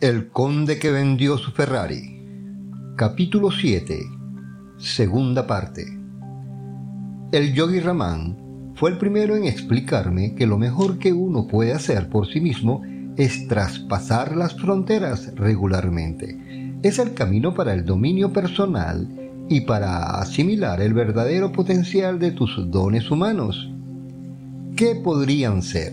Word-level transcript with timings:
El 0.00 0.28
conde 0.28 0.78
que 0.78 0.92
vendió 0.92 1.38
su 1.38 1.50
Ferrari. 1.50 2.22
Capítulo 2.94 3.50
7. 3.50 3.98
Segunda 4.78 5.44
parte. 5.44 5.86
El 7.32 7.52
yogi 7.52 7.80
Raman 7.80 8.74
fue 8.76 8.90
el 8.90 8.98
primero 8.98 9.34
en 9.34 9.42
explicarme 9.42 10.36
que 10.36 10.46
lo 10.46 10.56
mejor 10.56 10.98
que 10.98 11.12
uno 11.12 11.48
puede 11.48 11.72
hacer 11.72 12.08
por 12.10 12.28
sí 12.28 12.40
mismo 12.40 12.82
es 13.16 13.48
traspasar 13.48 14.36
las 14.36 14.54
fronteras 14.54 15.34
regularmente. 15.34 16.78
Es 16.84 17.00
el 17.00 17.14
camino 17.14 17.52
para 17.52 17.74
el 17.74 17.84
dominio 17.84 18.32
personal 18.32 19.08
y 19.48 19.62
para 19.62 20.20
asimilar 20.20 20.80
el 20.80 20.94
verdadero 20.94 21.50
potencial 21.50 22.20
de 22.20 22.30
tus 22.30 22.70
dones 22.70 23.10
humanos. 23.10 23.68
¿Qué 24.76 24.94
podrían 24.94 25.60
ser? 25.60 25.92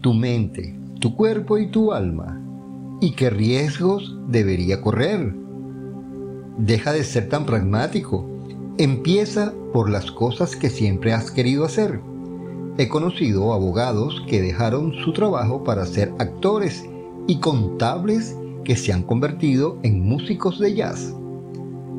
Tu 0.00 0.12
mente, 0.12 0.76
tu 0.98 1.14
cuerpo 1.14 1.56
y 1.56 1.68
tu 1.68 1.92
alma 1.92 2.42
¿Y 2.98 3.10
qué 3.10 3.28
riesgos 3.28 4.16
debería 4.26 4.80
correr? 4.80 5.34
Deja 6.56 6.94
de 6.94 7.04
ser 7.04 7.28
tan 7.28 7.44
pragmático. 7.44 8.26
Empieza 8.78 9.52
por 9.74 9.90
las 9.90 10.10
cosas 10.10 10.56
que 10.56 10.70
siempre 10.70 11.12
has 11.12 11.30
querido 11.30 11.66
hacer. 11.66 12.00
He 12.78 12.88
conocido 12.88 13.52
abogados 13.52 14.22
que 14.26 14.40
dejaron 14.40 14.94
su 15.04 15.12
trabajo 15.12 15.62
para 15.62 15.84
ser 15.84 16.14
actores 16.18 16.86
y 17.26 17.38
contables 17.38 18.34
que 18.64 18.76
se 18.76 18.94
han 18.94 19.02
convertido 19.02 19.78
en 19.82 20.00
músicos 20.00 20.58
de 20.58 20.74
jazz. 20.74 21.14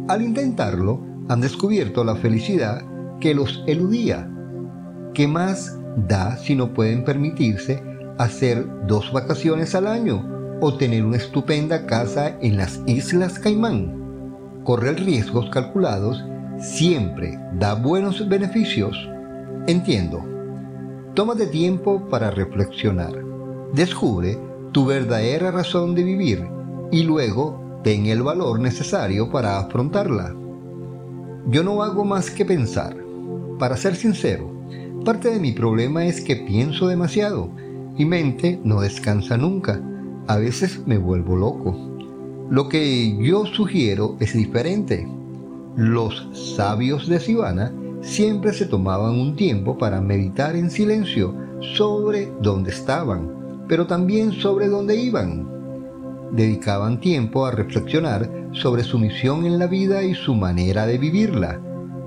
Al 0.08 0.24
intentarlo, 0.24 1.00
han 1.28 1.42
descubierto 1.42 2.04
la 2.04 2.16
felicidad 2.16 2.84
que 3.20 3.36
los 3.36 3.64
eludía. 3.68 4.32
¿Qué 5.14 5.28
más 5.28 5.78
da 6.08 6.38
si 6.38 6.56
no 6.56 6.74
pueden 6.74 7.04
permitirse 7.04 7.84
hacer 8.18 8.68
dos 8.88 9.12
vacaciones 9.12 9.76
al 9.76 9.86
año 9.86 10.37
o 10.60 10.74
tener 10.74 11.06
una 11.06 11.18
estupenda 11.18 11.86
casa 11.86 12.38
en 12.42 12.58
las 12.58 12.82
Islas 12.88 13.40
Caimán. 13.40 14.62
Correr 14.64 15.00
riesgos 15.00 15.50
calculados 15.50 16.24
siempre 16.60 17.38
da 17.54 17.76
buenos 17.76 18.28
beneficios. 18.28 18.98
Entiendo. 19.68 20.24
Tómate 21.14 21.48
tiempo 21.48 22.08
para 22.10 22.32
reflexionar. 22.32 23.14
Descubre 23.74 24.38
tu 24.72 24.86
verdadera 24.86 25.52
razón 25.52 25.96
de 25.96 26.04
vivir 26.04 26.48
y 26.92 27.04
luego 27.04 27.80
ten 27.84 28.08
el 28.08 28.24
valor 28.24 28.60
necesario 28.60 29.30
para 29.30 29.60
afrontarla. 29.60 30.36
Yo 31.50 31.64
no 31.64 31.84
hago 31.84 32.04
más 32.04 32.30
que 32.30 32.46
pensar. 32.46 32.98
Para 33.60 33.78
ser 33.78 33.96
sincero, 33.96 34.52
parte 35.06 35.30
de 35.30 35.40
mi 35.40 35.52
problema 35.52 36.06
es 36.06 36.22
que 36.22 36.36
pienso 36.36 36.88
demasiado. 36.88 37.50
Mi 37.98 38.06
mente 38.06 38.60
no 38.64 38.82
descansa 38.82 39.38
nunca 39.38 39.82
a 40.28 40.38
veces 40.38 40.86
me 40.86 40.98
vuelvo 40.98 41.36
loco. 41.36 41.76
Lo 42.50 42.70
que 42.70 43.18
yo 43.18 43.46
sugiero 43.46 44.16
es 44.20 44.34
diferente. 44.34 45.08
Los 45.76 46.28
sabios 46.56 47.08
de 47.08 47.20
Sivana 47.20 47.74
siempre 48.02 48.54
se 48.54 48.66
tomaban 48.66 49.20
un 49.20 49.36
tiempo 49.36 49.78
para 49.78 50.02
meditar 50.02 50.56
en 50.56 50.70
silencio 50.70 51.34
sobre 51.76 52.32
dónde 52.42 52.72
estaban, 52.72 53.66
pero 53.68 53.88
también 53.88 54.32
sobre 54.32 54.68
dónde 54.68 54.96
iban. 54.96 55.48
Dedicaban 56.32 57.00
tiempo 57.00 57.46
a 57.46 57.52
reflexionar 57.52 58.30
sobre 58.52 58.84
su 58.84 59.00
misión 59.00 59.46
en 59.46 59.60
la 59.60 59.68
vida 59.68 60.04
y 60.04 60.14
su 60.14 60.34
manera 60.34 60.86
de 60.86 60.98
vivirla. 60.98 61.60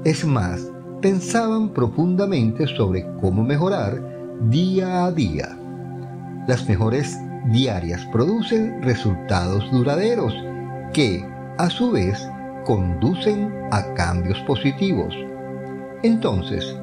Es 0.05 0.25
más, 0.25 0.71
pensaban 1.01 1.71
profundamente 1.71 2.67
sobre 2.67 3.07
cómo 3.21 3.43
mejorar 3.43 4.03
día 4.51 5.05
a 5.05 5.13
día. 5.13 5.57
Las 6.49 6.69
mejores 6.69 7.17
diarias 7.47 8.05
producen 8.13 8.83
resultados 8.83 9.71
duraderos 9.71 10.35
que, 10.93 11.25
a 11.59 11.71
su 11.71 11.91
vez, 11.91 12.29
conducen 12.65 13.53
a 13.71 13.95
cambios 13.95 14.39
positivos. 14.41 15.15
Entonces, 16.03 16.77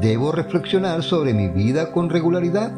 ¿debo 0.00 0.32
reflexionar 0.32 1.02
sobre 1.02 1.34
mi 1.34 1.48
vida 1.48 1.92
con 1.92 2.10
regularidad? 2.10 2.72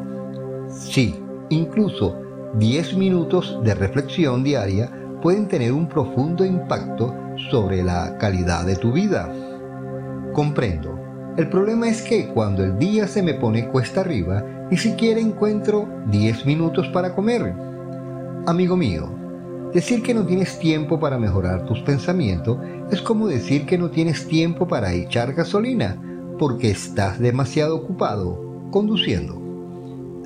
Sí, 0.68 1.18
incluso 1.48 2.20
10 2.54 2.96
minutos 2.96 3.60
de 3.64 3.74
reflexión 3.74 4.42
diaria 4.42 4.90
pueden 5.22 5.48
tener 5.48 5.72
un 5.72 5.88
profundo 5.88 6.44
impacto 6.44 7.14
sobre 7.50 7.82
la 7.82 8.16
calidad 8.18 8.64
de 8.64 8.76
tu 8.76 8.92
vida. 8.92 9.32
Comprendo 10.32 10.98
el 11.38 11.48
problema 11.48 11.88
es 11.88 12.02
que 12.02 12.26
cuando 12.30 12.64
el 12.64 12.80
día 12.80 13.06
se 13.06 13.22
me 13.22 13.32
pone 13.32 13.68
cuesta 13.68 14.00
arriba, 14.00 14.42
ni 14.70 14.76
siquiera 14.76 15.20
encuentro 15.20 15.88
10 16.10 16.46
minutos 16.46 16.88
para 16.88 17.14
comer. 17.14 17.54
Amigo 18.46 18.76
mío, 18.76 19.08
decir 19.72 20.02
que 20.02 20.14
no 20.14 20.26
tienes 20.26 20.58
tiempo 20.58 21.00
para 21.00 21.18
mejorar 21.18 21.64
tus 21.66 21.80
pensamientos 21.80 22.58
es 22.90 23.02
como 23.02 23.28
decir 23.28 23.66
que 23.66 23.78
no 23.78 23.90
tienes 23.90 24.26
tiempo 24.26 24.66
para 24.66 24.92
echar 24.92 25.34
gasolina 25.34 26.00
porque 26.38 26.70
estás 26.70 27.18
demasiado 27.18 27.76
ocupado 27.76 28.68
conduciendo. 28.70 29.40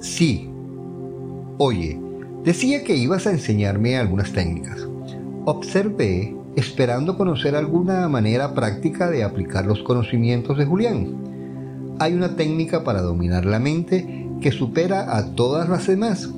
Sí. 0.00 0.50
Oye, 1.58 2.00
decía 2.44 2.84
que 2.84 2.96
ibas 2.96 3.26
a 3.26 3.32
enseñarme 3.32 3.96
algunas 3.96 4.32
técnicas. 4.32 4.86
Observé 5.44 6.36
esperando 6.56 7.16
conocer 7.16 7.56
alguna 7.56 8.08
manera 8.08 8.54
práctica 8.54 9.10
de 9.10 9.24
aplicar 9.24 9.66
los 9.66 9.82
conocimientos 9.82 10.58
de 10.58 10.66
Julián. 10.66 11.96
Hay 11.98 12.14
una 12.14 12.36
técnica 12.36 12.84
para 12.84 13.00
dominar 13.00 13.44
la 13.44 13.58
mente 13.58 14.21
que 14.42 14.52
supera 14.52 15.16
a 15.16 15.34
todas 15.34 15.68
las 15.68 15.86
demás. 15.86 16.28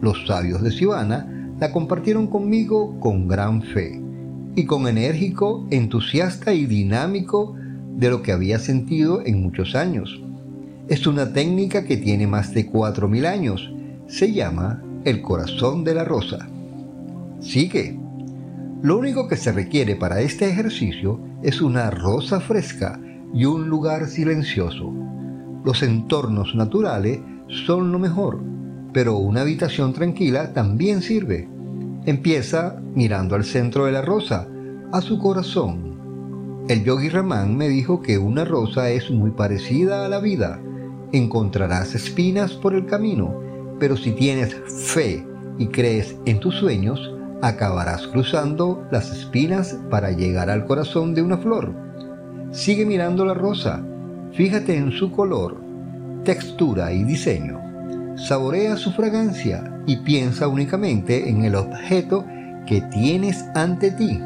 Los 0.00 0.26
sabios 0.26 0.62
de 0.62 0.70
Sivana 0.70 1.54
la 1.58 1.72
compartieron 1.72 2.28
conmigo 2.28 3.00
con 3.00 3.26
gran 3.26 3.62
fe 3.62 4.00
y 4.54 4.64
con 4.64 4.86
enérgico, 4.86 5.66
entusiasta 5.70 6.52
y 6.54 6.66
dinámico 6.66 7.56
de 7.96 8.10
lo 8.10 8.22
que 8.22 8.32
había 8.32 8.58
sentido 8.60 9.22
en 9.24 9.42
muchos 9.42 9.74
años. 9.74 10.20
Es 10.88 11.06
una 11.06 11.32
técnica 11.32 11.84
que 11.84 11.96
tiene 11.96 12.26
más 12.26 12.54
de 12.54 12.70
4.000 12.70 13.26
años. 13.26 13.72
Se 14.06 14.32
llama 14.32 14.82
el 15.04 15.20
corazón 15.20 15.84
de 15.84 15.94
la 15.94 16.04
rosa. 16.04 16.48
Sigue. 17.40 17.98
Lo 18.82 18.98
único 18.98 19.26
que 19.26 19.36
se 19.36 19.52
requiere 19.52 19.96
para 19.96 20.20
este 20.20 20.48
ejercicio 20.48 21.20
es 21.42 21.60
una 21.60 21.90
rosa 21.90 22.40
fresca 22.40 23.00
y 23.34 23.44
un 23.44 23.68
lugar 23.68 24.06
silencioso. 24.06 24.92
Los 25.64 25.82
entornos 25.82 26.54
naturales 26.54 27.18
son 27.48 27.92
lo 27.92 27.98
mejor, 27.98 28.40
pero 28.92 29.16
una 29.16 29.42
habitación 29.42 29.92
tranquila 29.92 30.52
también 30.52 31.02
sirve. 31.02 31.48
Empieza 32.04 32.80
mirando 32.94 33.34
al 33.34 33.44
centro 33.44 33.86
de 33.86 33.92
la 33.92 34.02
rosa, 34.02 34.48
a 34.92 35.00
su 35.00 35.18
corazón. 35.18 36.64
El 36.68 36.84
yogi 36.84 37.08
Raman 37.08 37.56
me 37.56 37.68
dijo 37.68 38.02
que 38.02 38.18
una 38.18 38.44
rosa 38.44 38.90
es 38.90 39.10
muy 39.10 39.30
parecida 39.30 40.04
a 40.04 40.08
la 40.08 40.20
vida. 40.20 40.60
Encontrarás 41.12 41.94
espinas 41.94 42.52
por 42.52 42.74
el 42.74 42.86
camino, 42.86 43.40
pero 43.78 43.96
si 43.96 44.12
tienes 44.12 44.54
fe 44.66 45.26
y 45.58 45.66
crees 45.68 46.16
en 46.26 46.40
tus 46.40 46.56
sueños, 46.56 47.14
acabarás 47.40 48.06
cruzando 48.08 48.86
las 48.90 49.10
espinas 49.10 49.78
para 49.90 50.10
llegar 50.10 50.50
al 50.50 50.66
corazón 50.66 51.14
de 51.14 51.22
una 51.22 51.38
flor. 51.38 51.72
Sigue 52.50 52.84
mirando 52.84 53.24
la 53.24 53.34
rosa, 53.34 53.82
fíjate 54.32 54.76
en 54.76 54.92
su 54.92 55.12
color, 55.12 55.67
textura 56.28 56.92
y 56.92 57.04
diseño. 57.04 57.58
Saborea 58.18 58.76
su 58.76 58.92
fragancia 58.92 59.64
y 59.86 59.96
piensa 59.96 60.46
únicamente 60.46 61.30
en 61.30 61.42
el 61.42 61.54
objeto 61.54 62.26
que 62.66 62.82
tienes 62.82 63.46
ante 63.54 63.92
ti. 63.92 64.20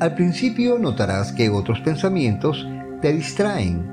Al 0.00 0.16
principio 0.16 0.76
notarás 0.76 1.30
que 1.30 1.50
otros 1.50 1.78
pensamientos 1.82 2.66
te 3.00 3.12
distraen. 3.12 3.88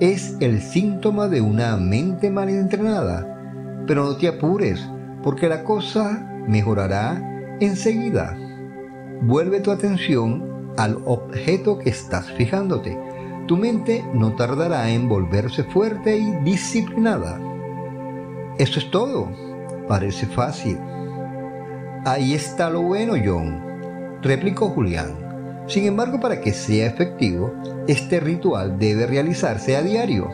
Es 0.00 0.38
el 0.40 0.62
síntoma 0.62 1.28
de 1.28 1.42
una 1.42 1.76
mente 1.76 2.30
mal 2.30 2.48
entrenada. 2.48 3.28
Pero 3.86 4.04
no 4.04 4.16
te 4.16 4.28
apures, 4.28 4.80
porque 5.22 5.50
la 5.50 5.64
cosa 5.64 6.26
mejorará 6.48 7.22
Enseguida, 7.60 8.34
vuelve 9.20 9.60
tu 9.60 9.70
atención 9.70 10.72
al 10.78 10.96
objeto 11.04 11.78
que 11.78 11.90
estás 11.90 12.32
fijándote. 12.32 12.98
Tu 13.46 13.56
mente 13.56 14.04
no 14.14 14.34
tardará 14.34 14.90
en 14.90 15.08
volverse 15.08 15.64
fuerte 15.64 16.16
y 16.16 16.32
disciplinada. 16.44 17.40
Eso 18.58 18.78
es 18.78 18.90
todo. 18.90 19.28
Parece 19.88 20.26
fácil. 20.26 20.78
Ahí 22.04 22.34
está 22.34 22.70
lo 22.70 22.82
bueno, 22.82 23.14
John, 23.24 23.62
replicó 24.22 24.68
Julián. 24.70 25.64
Sin 25.66 25.86
embargo, 25.86 26.20
para 26.20 26.40
que 26.40 26.52
sea 26.52 26.86
efectivo, 26.86 27.52
este 27.86 28.20
ritual 28.20 28.78
debe 28.78 29.06
realizarse 29.06 29.76
a 29.76 29.82
diario. 29.82 30.28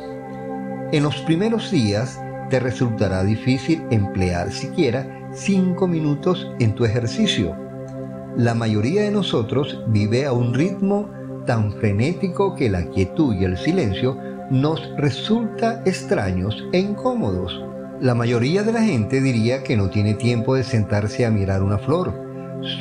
En 0.92 1.02
los 1.02 1.16
primeros 1.22 1.70
días 1.70 2.20
te 2.48 2.60
resultará 2.60 3.22
difícil 3.24 3.82
emplear 3.90 4.50
siquiera 4.52 5.28
cinco 5.32 5.86
minutos 5.86 6.50
en 6.58 6.74
tu 6.74 6.84
ejercicio. 6.84 7.54
La 8.36 8.54
mayoría 8.54 9.02
de 9.02 9.10
nosotros 9.10 9.82
vive 9.88 10.24
a 10.24 10.32
un 10.32 10.54
ritmo 10.54 11.10
tan 11.48 11.72
frenético 11.72 12.54
que 12.54 12.68
la 12.68 12.84
quietud 12.90 13.34
y 13.34 13.44
el 13.44 13.56
silencio 13.56 14.18
nos 14.50 14.86
resulta 14.98 15.80
extraños 15.86 16.62
e 16.74 16.78
incómodos. 16.78 17.64
La 18.02 18.14
mayoría 18.14 18.62
de 18.62 18.72
la 18.74 18.82
gente 18.82 19.22
diría 19.22 19.62
que 19.62 19.74
no 19.74 19.88
tiene 19.88 20.12
tiempo 20.12 20.56
de 20.56 20.62
sentarse 20.62 21.24
a 21.24 21.30
mirar 21.30 21.62
una 21.62 21.78
flor. 21.78 22.12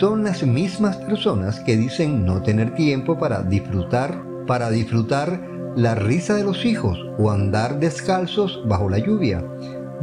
Son 0.02 0.26
las 0.26 0.46
mismas 0.46 0.98
personas 0.98 1.62
que 1.62 1.78
dicen 1.78 2.26
no 2.26 2.42
tener 2.42 2.76
tiempo 2.76 3.18
para 3.18 3.42
disfrutar, 3.42 4.22
para 4.46 4.70
disfrutar 4.70 5.40
la 5.78 5.96
risa 5.96 6.36
de 6.36 6.44
los 6.44 6.66
hijos 6.66 7.00
o 7.18 7.32
andar 7.32 7.80
descalzos 7.80 8.62
bajo 8.68 8.90
la 8.90 9.00
lluvia. 9.00 9.46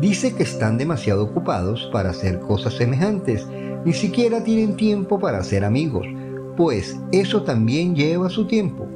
Dice 0.00 0.34
que 0.34 0.43
están 0.43 0.78
demasiado 0.78 1.25
ocupados 1.25 1.90
para 1.93 2.10
hacer 2.10 2.40
cosas 2.40 2.72
semejantes, 2.72 3.46
ni 3.84 3.93
siquiera 3.93 4.43
tienen 4.43 4.75
tiempo 4.75 5.20
para 5.20 5.44
ser 5.44 5.67
amigos, 5.67 6.06
pues 6.56 6.98
eso 7.12 7.42
también 7.42 7.94
lleva 7.94 8.30
su 8.30 8.46
tiempo. 8.46 8.86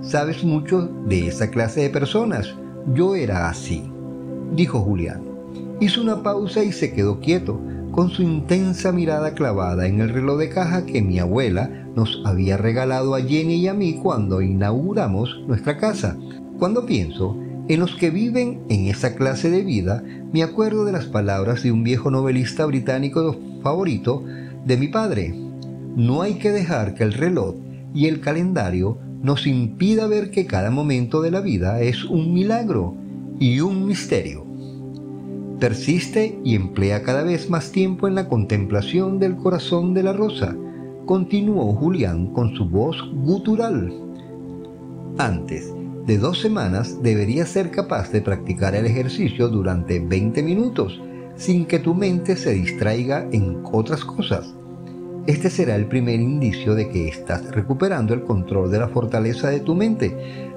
Sabes 0.00 0.44
mucho 0.44 0.88
de 1.06 1.28
esa 1.28 1.50
clase 1.50 1.82
de 1.82 1.90
personas. 1.90 2.54
Yo 2.94 3.14
era 3.14 3.48
así, 3.48 3.82
dijo 4.54 4.80
Julián. 4.80 5.22
Hizo 5.80 6.02
una 6.02 6.22
pausa 6.22 6.62
y 6.62 6.72
se 6.72 6.92
quedó 6.92 7.20
quieto, 7.20 7.60
con 7.90 8.10
su 8.10 8.22
intensa 8.22 8.90
mirada 8.90 9.34
clavada 9.34 9.86
en 9.86 10.00
el 10.00 10.08
reloj 10.08 10.38
de 10.38 10.48
caja 10.48 10.84
que 10.84 11.00
mi 11.00 11.20
abuela 11.20 11.88
nos 11.94 12.20
había 12.24 12.56
regalado 12.56 13.14
a 13.14 13.20
Jenny 13.20 13.54
y 13.54 13.68
a 13.68 13.74
mí 13.74 14.00
cuando 14.02 14.42
inauguramos 14.42 15.42
nuestra 15.46 15.78
casa. 15.78 16.16
Cuando 16.58 16.86
pienso 16.86 17.36
en 17.68 17.80
los 17.80 17.94
que 17.94 18.10
viven 18.10 18.62
en 18.68 18.88
esa 18.88 19.14
clase 19.14 19.48
de 19.48 19.62
vida, 19.62 20.02
me 20.32 20.42
acuerdo 20.42 20.84
de 20.84 20.92
las 20.92 21.06
palabras 21.06 21.62
de 21.62 21.72
un 21.72 21.84
viejo 21.84 22.10
novelista 22.10 22.66
británico 22.66 23.36
favorito 23.62 24.24
de 24.66 24.76
mi 24.76 24.88
padre. 24.88 25.43
No 25.96 26.22
hay 26.22 26.34
que 26.34 26.50
dejar 26.50 26.94
que 26.94 27.04
el 27.04 27.12
reloj 27.12 27.54
y 27.94 28.06
el 28.06 28.20
calendario 28.20 28.98
nos 29.22 29.46
impida 29.46 30.06
ver 30.06 30.30
que 30.30 30.44
cada 30.44 30.70
momento 30.70 31.22
de 31.22 31.30
la 31.30 31.40
vida 31.40 31.80
es 31.80 32.04
un 32.04 32.34
milagro 32.34 32.94
y 33.38 33.60
un 33.60 33.86
misterio. 33.86 34.44
Persiste 35.60 36.38
y 36.44 36.56
emplea 36.56 37.02
cada 37.02 37.22
vez 37.22 37.48
más 37.48 37.70
tiempo 37.70 38.08
en 38.08 38.16
la 38.16 38.28
contemplación 38.28 39.18
del 39.20 39.36
corazón 39.36 39.94
de 39.94 40.02
la 40.02 40.12
rosa, 40.12 40.56
continuó 41.06 41.72
Julián 41.74 42.32
con 42.32 42.54
su 42.56 42.68
voz 42.68 42.96
gutural. 43.22 43.92
Antes 45.16 45.72
de 46.06 46.18
dos 46.18 46.40
semanas 46.40 47.00
deberías 47.02 47.48
ser 47.48 47.70
capaz 47.70 48.10
de 48.10 48.20
practicar 48.20 48.74
el 48.74 48.84
ejercicio 48.84 49.48
durante 49.48 50.00
20 50.00 50.42
minutos 50.42 51.00
sin 51.36 51.66
que 51.66 51.78
tu 51.78 51.94
mente 51.94 52.36
se 52.36 52.52
distraiga 52.52 53.26
en 53.30 53.62
otras 53.72 54.04
cosas. 54.04 54.54
Este 55.26 55.48
será 55.48 55.74
el 55.74 55.86
primer 55.86 56.20
indicio 56.20 56.74
de 56.74 56.90
que 56.90 57.08
estás 57.08 57.50
recuperando 57.50 58.12
el 58.12 58.24
control 58.24 58.70
de 58.70 58.78
la 58.78 58.88
fortaleza 58.88 59.48
de 59.48 59.60
tu 59.60 59.74
mente. 59.74 60.14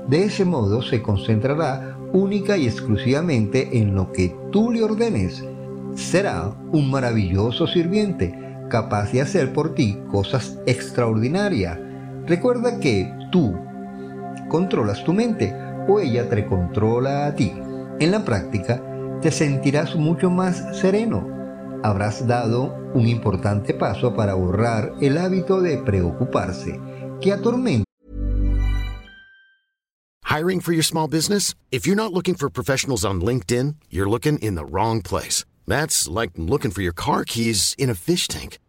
De 0.10 0.25
ese 0.25 0.44
modo 0.44 0.81
se 0.81 1.02
concentrará 1.02 1.98
única 2.12 2.58
y 2.58 2.66
exclusivamente 2.66 3.80
en 3.80 3.96
lo 3.96 4.12
que 4.12 4.36
tú 4.52 4.72
le 4.72 4.84
ordenes. 4.84 5.42
Será 5.96 6.54
un 6.74 6.92
maravilloso 6.92 7.66
sirviente, 7.66 8.38
capaz 8.69 9.14
de 9.14 9.22
hacer 9.22 9.54
por 9.54 9.74
ti 9.74 10.00
cosas 10.12 10.60
extraordinarias. 10.66 11.80
Recuerda 12.25 12.78
que 12.81 13.10
tú 13.31 13.56
controlas 14.50 15.02
tu 15.06 15.13
mente 15.13 15.56
o 15.88 16.02
ella 16.02 16.28
te 16.28 16.46
controla 16.46 17.28
a 17.28 17.36
ti. 17.36 17.54
En 18.02 18.12
la 18.12 18.25
práctica 18.25 18.84
te 19.22 19.31
sentirás 19.31 19.96
mucho 19.96 20.30
más 20.30 20.78
sereno. 20.78 21.37
Habrás 21.83 22.27
dado 22.27 22.74
un 22.94 23.07
importante 23.07 23.74
paso 23.74 24.15
para 24.15 24.33
borrar 24.33 24.94
el 25.01 25.18
hábito 25.18 25.62
de 25.62 25.77
preocuparse 25.77 26.79
que 27.21 27.31
atormenta. 27.31 27.83
Hiring 30.25 30.59
for 30.59 30.74
your 30.74 30.83
small 30.83 31.07
business? 31.07 31.56
If 31.71 31.88
you're 31.88 31.95
not 31.95 32.13
looking 32.13 32.35
for 32.35 32.50
professionals 32.50 33.06
on 33.06 33.21
LinkedIn, 33.21 33.75
you're 33.89 34.09
looking 34.09 34.38
in 34.39 34.56
the 34.56 34.65
wrong 34.65 35.01
place. 35.01 35.45
That's 35.65 36.07
like 36.07 36.31
looking 36.35 36.71
for 36.71 36.81
your 36.81 36.94
car 36.94 37.24
keys 37.25 37.74
in 37.77 37.89
a 37.89 37.95
fish 37.95 38.27
tank. 38.27 38.59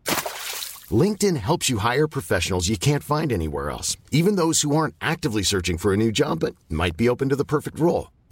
LinkedIn 0.90 1.36
helps 1.36 1.68
you 1.68 1.78
hire 1.78 2.08
professionals 2.08 2.68
you 2.68 2.78
can't 2.78 3.04
find 3.04 3.32
anywhere 3.32 3.70
else, 3.70 3.96
even 4.10 4.36
those 4.36 4.62
who 4.62 4.74
aren't 4.74 4.94
actively 5.00 5.42
searching 5.42 5.78
for 5.78 5.92
a 5.92 5.96
new 5.96 6.12
job 6.12 6.40
but 6.40 6.54
might 6.70 6.96
be 6.96 7.08
open 7.08 7.28
to 7.28 7.36
the 7.36 7.44
perfect 7.44 7.78
role. 7.78 8.08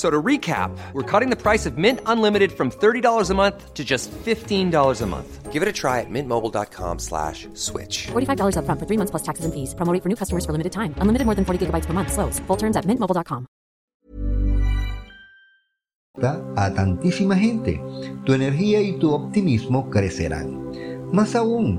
So 0.00 0.08
to 0.08 0.22
recap, 0.22 0.70
we're 0.94 1.02
cutting 1.02 1.28
the 1.28 1.36
price 1.36 1.66
of 1.66 1.76
Mint 1.76 2.00
Unlimited 2.06 2.52
from 2.52 2.70
$30 2.70 3.28
a 3.28 3.34
month 3.34 3.74
to 3.74 3.84
just 3.84 4.10
$15 4.24 5.02
a 5.02 5.06
month. 5.06 5.52
Give 5.52 5.62
it 5.62 5.68
a 5.68 5.72
try 5.72 6.00
at 6.00 6.08
mintmobile.com 6.08 6.98
slash 6.98 7.46
switch. 7.52 8.08
$45 8.08 8.56
upfront 8.56 8.78
for 8.80 8.86
three 8.88 8.96
months 8.96 9.10
plus 9.10 9.22
taxes 9.22 9.44
and 9.44 9.52
fees. 9.52 9.74
Promo 9.74 9.92
rate 9.92 10.02
for 10.02 10.08
new 10.08 10.16
customers 10.16 10.46
for 10.46 10.52
limited 10.56 10.72
time. 10.72 10.94
Unlimited 11.02 11.26
more 11.28 11.36
than 11.36 11.44
40 11.44 11.66
gigabytes 11.66 11.84
per 11.84 11.92
month. 11.92 12.16
Slows. 12.16 12.40
Full 12.48 12.56
terms 12.56 12.76
at 12.78 12.86
mintmobile.com. 12.86 13.44
A 16.56 16.72
tantísima 16.72 17.36
gente, 17.36 17.78
tu 18.24 18.32
energía 18.32 18.80
y 18.80 18.98
tu 18.98 19.12
optimismo 19.12 19.90
crecerán. 19.90 20.72
Más 21.12 21.34
aún, 21.36 21.78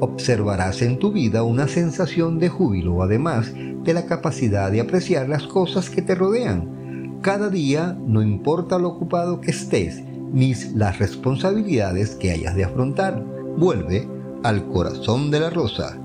observarás 0.00 0.82
en 0.82 0.98
tu 0.98 1.10
vida 1.10 1.42
una 1.42 1.68
sensación 1.68 2.38
de 2.38 2.50
júbilo, 2.50 3.02
además 3.02 3.50
de 3.54 3.94
la 3.94 4.04
capacidad 4.04 4.70
de 4.70 4.82
apreciar 4.82 5.30
las 5.30 5.44
cosas 5.44 5.88
que 5.88 6.02
te 6.02 6.14
rodean 6.14 6.81
cada 7.22 7.48
día, 7.48 7.96
no 8.04 8.20
importa 8.20 8.78
lo 8.78 8.88
ocupado 8.88 9.40
que 9.40 9.52
estés, 9.52 10.02
ni 10.32 10.54
las 10.74 10.98
responsabilidades 10.98 12.16
que 12.16 12.32
hayas 12.32 12.56
de 12.56 12.64
afrontar. 12.64 13.24
Vuelve 13.56 14.08
al 14.42 14.66
corazón 14.66 15.30
de 15.30 15.38
la 15.38 15.50
rosa. 15.50 15.96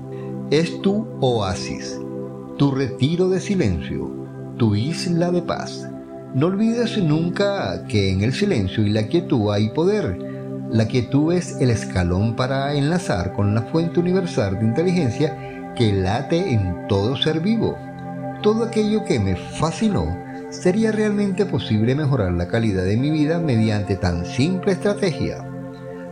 Es 0.50 0.80
tu 0.80 1.06
oasis, 1.20 2.00
tu 2.56 2.70
retiro 2.70 3.28
de 3.28 3.40
silencio, 3.40 4.10
tu 4.56 4.76
isla 4.76 5.32
de 5.32 5.42
paz. 5.42 5.88
No 6.34 6.46
olvides 6.46 6.96
nunca 7.02 7.84
que 7.88 8.12
en 8.12 8.22
el 8.22 8.32
silencio 8.32 8.86
y 8.86 8.90
la 8.90 9.08
quietud 9.08 9.50
hay 9.50 9.70
poder. 9.70 10.18
La 10.70 10.86
quietud 10.86 11.32
es 11.32 11.60
el 11.60 11.70
escalón 11.70 12.36
para 12.36 12.74
enlazar 12.74 13.32
con 13.32 13.56
la 13.56 13.62
fuente 13.62 13.98
universal 13.98 14.58
de 14.60 14.66
inteligencia 14.66 15.74
que 15.74 15.92
late 15.92 16.52
en 16.52 16.86
todo 16.86 17.16
ser 17.16 17.40
vivo. 17.40 17.76
Todo 18.40 18.64
aquello 18.64 19.04
que 19.04 19.18
me 19.18 19.34
fascinó 19.34 20.27
¿Sería 20.50 20.92
realmente 20.92 21.44
posible 21.44 21.94
mejorar 21.94 22.32
la 22.32 22.48
calidad 22.48 22.84
de 22.84 22.96
mi 22.96 23.10
vida 23.10 23.38
mediante 23.38 23.96
tan 23.96 24.24
simple 24.24 24.72
estrategia? 24.72 25.46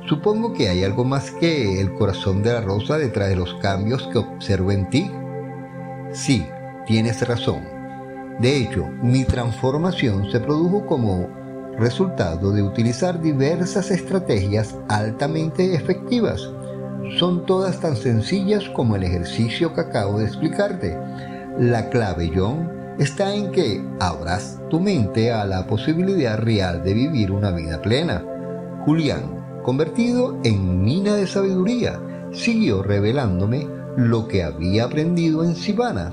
Supongo 0.07 0.52
que 0.52 0.69
hay 0.69 0.85
algo 0.85 1.05
más 1.07 1.31
que 1.31 1.81
el 1.81 1.95
corazón 1.95 2.43
de 2.43 2.52
la 2.52 2.61
rosa 2.61 2.99
detrás 2.99 3.31
de 3.31 3.37
los 3.37 3.55
cambios 3.55 4.07
que 4.12 4.19
observo 4.19 4.73
en 4.73 4.90
ti. 4.90 5.11
Sí, 6.12 6.47
tienes 6.87 7.26
razón. 7.26 7.62
De 8.38 8.59
hecho, 8.59 8.87
mi 9.02 9.25
transformación 9.25 10.31
se 10.31 10.38
produjo 10.38 10.85
como 10.85 11.28
resultado 11.78 12.52
de 12.52 12.62
utilizar 12.62 13.23
diversas 13.23 13.90
estrategias 13.90 14.76
altamente 14.88 15.75
efectivas. 15.75 16.47
Son 17.19 17.47
todas 17.47 17.81
tan 17.81 17.97
sencillas 17.97 18.69
como 18.69 18.97
el 18.97 19.05
ejercicio 19.05 19.73
que 19.73 19.81
acabo 19.81 20.19
de 20.19 20.26
explicarte. 20.26 20.95
La 21.59 21.88
clave, 21.88 22.31
John, 22.35 22.76
está 22.99 23.35
en 23.35 23.53
que 23.53 23.85
abras 24.00 24.59
tu 24.71 24.81
mente 24.81 25.33
a 25.33 25.45
la 25.45 25.67
posibilidad 25.67 26.38
real 26.38 26.83
de 26.83 26.95
vivir 26.95 27.31
una 27.31 27.50
vida 27.50 27.81
plena. 27.83 28.25
Julián, 28.85 29.61
convertido 29.62 30.38
en 30.45 30.83
mina 30.83 31.15
de 31.15 31.26
sabiduría, 31.26 32.00
siguió 32.33 32.83
revelándome 32.83 33.67
lo 33.97 34.29
que 34.29 34.43
había 34.43 34.85
aprendido 34.85 35.45
en 35.45 35.57
Sivana. 35.57 36.12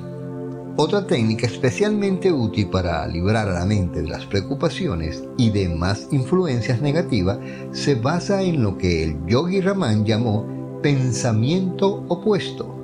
Otra 0.75 1.05
técnica 1.05 1.45
especialmente 1.45 2.31
útil 2.31 2.69
para 2.69 3.05
librar 3.07 3.47
a 3.47 3.59
la 3.59 3.65
mente 3.65 4.01
de 4.01 4.07
las 4.07 4.25
preocupaciones 4.25 5.23
y 5.37 5.51
de 5.51 5.69
más 5.69 6.07
influencias 6.11 6.81
negativas 6.81 7.37
se 7.71 7.93
basa 7.93 8.41
en 8.41 8.63
lo 8.63 8.77
que 8.77 9.03
el 9.03 9.23
yogi 9.27 9.61
Raman 9.61 10.03
llamó 10.03 10.79
pensamiento 10.81 12.03
opuesto. 12.07 12.75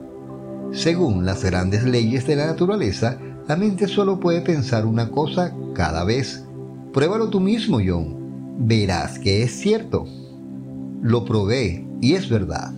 Según 0.71 1.25
las 1.25 1.43
grandes 1.43 1.83
leyes 1.83 2.27
de 2.27 2.35
la 2.35 2.45
naturaleza, 2.45 3.17
la 3.49 3.55
mente 3.55 3.87
solo 3.87 4.19
puede 4.19 4.41
pensar 4.41 4.85
una 4.85 5.09
cosa 5.09 5.55
cada 5.73 6.03
vez. 6.03 6.45
Pruébalo 6.93 7.31
tú 7.31 7.39
mismo, 7.39 7.79
John. 7.83 8.15
Verás 8.59 9.17
que 9.17 9.41
es 9.41 9.59
cierto. 9.59 10.05
Lo 11.01 11.25
probé 11.25 11.83
y 11.99 12.13
es 12.13 12.29
verdad. 12.29 12.71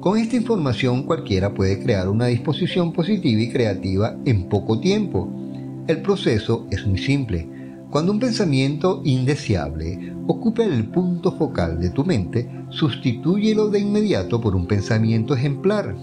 Con 0.00 0.18
esta 0.18 0.36
información 0.36 1.04
cualquiera 1.04 1.54
puede 1.54 1.82
crear 1.82 2.10
una 2.10 2.26
disposición 2.26 2.92
positiva 2.92 3.40
y 3.40 3.48
creativa 3.48 4.14
en 4.26 4.50
poco 4.50 4.78
tiempo. 4.78 5.26
El 5.86 6.02
proceso 6.02 6.66
es 6.70 6.86
muy 6.86 6.98
simple. 6.98 7.48
Cuando 7.88 8.12
un 8.12 8.20
pensamiento 8.20 9.00
indeseable 9.06 10.14
ocupe 10.26 10.64
el 10.64 10.84
punto 10.90 11.32
focal 11.32 11.80
de 11.80 11.88
tu 11.88 12.04
mente, 12.04 12.46
sustitúyelo 12.68 13.70
de 13.70 13.78
inmediato 13.80 14.38
por 14.38 14.54
un 14.54 14.66
pensamiento 14.66 15.34
ejemplar. 15.34 15.96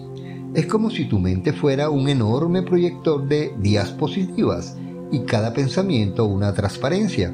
Es 0.56 0.68
como 0.68 0.90
si 0.90 1.04
tu 1.04 1.20
mente 1.20 1.52
fuera 1.52 1.90
un 1.90 2.08
enorme 2.08 2.64
proyector 2.64 3.28
de 3.28 3.54
días 3.60 3.92
positivas 3.92 4.78
y 5.12 5.20
cada 5.26 5.54
pensamiento 5.54 6.26
una 6.28 6.54
transparencia. 6.54 7.34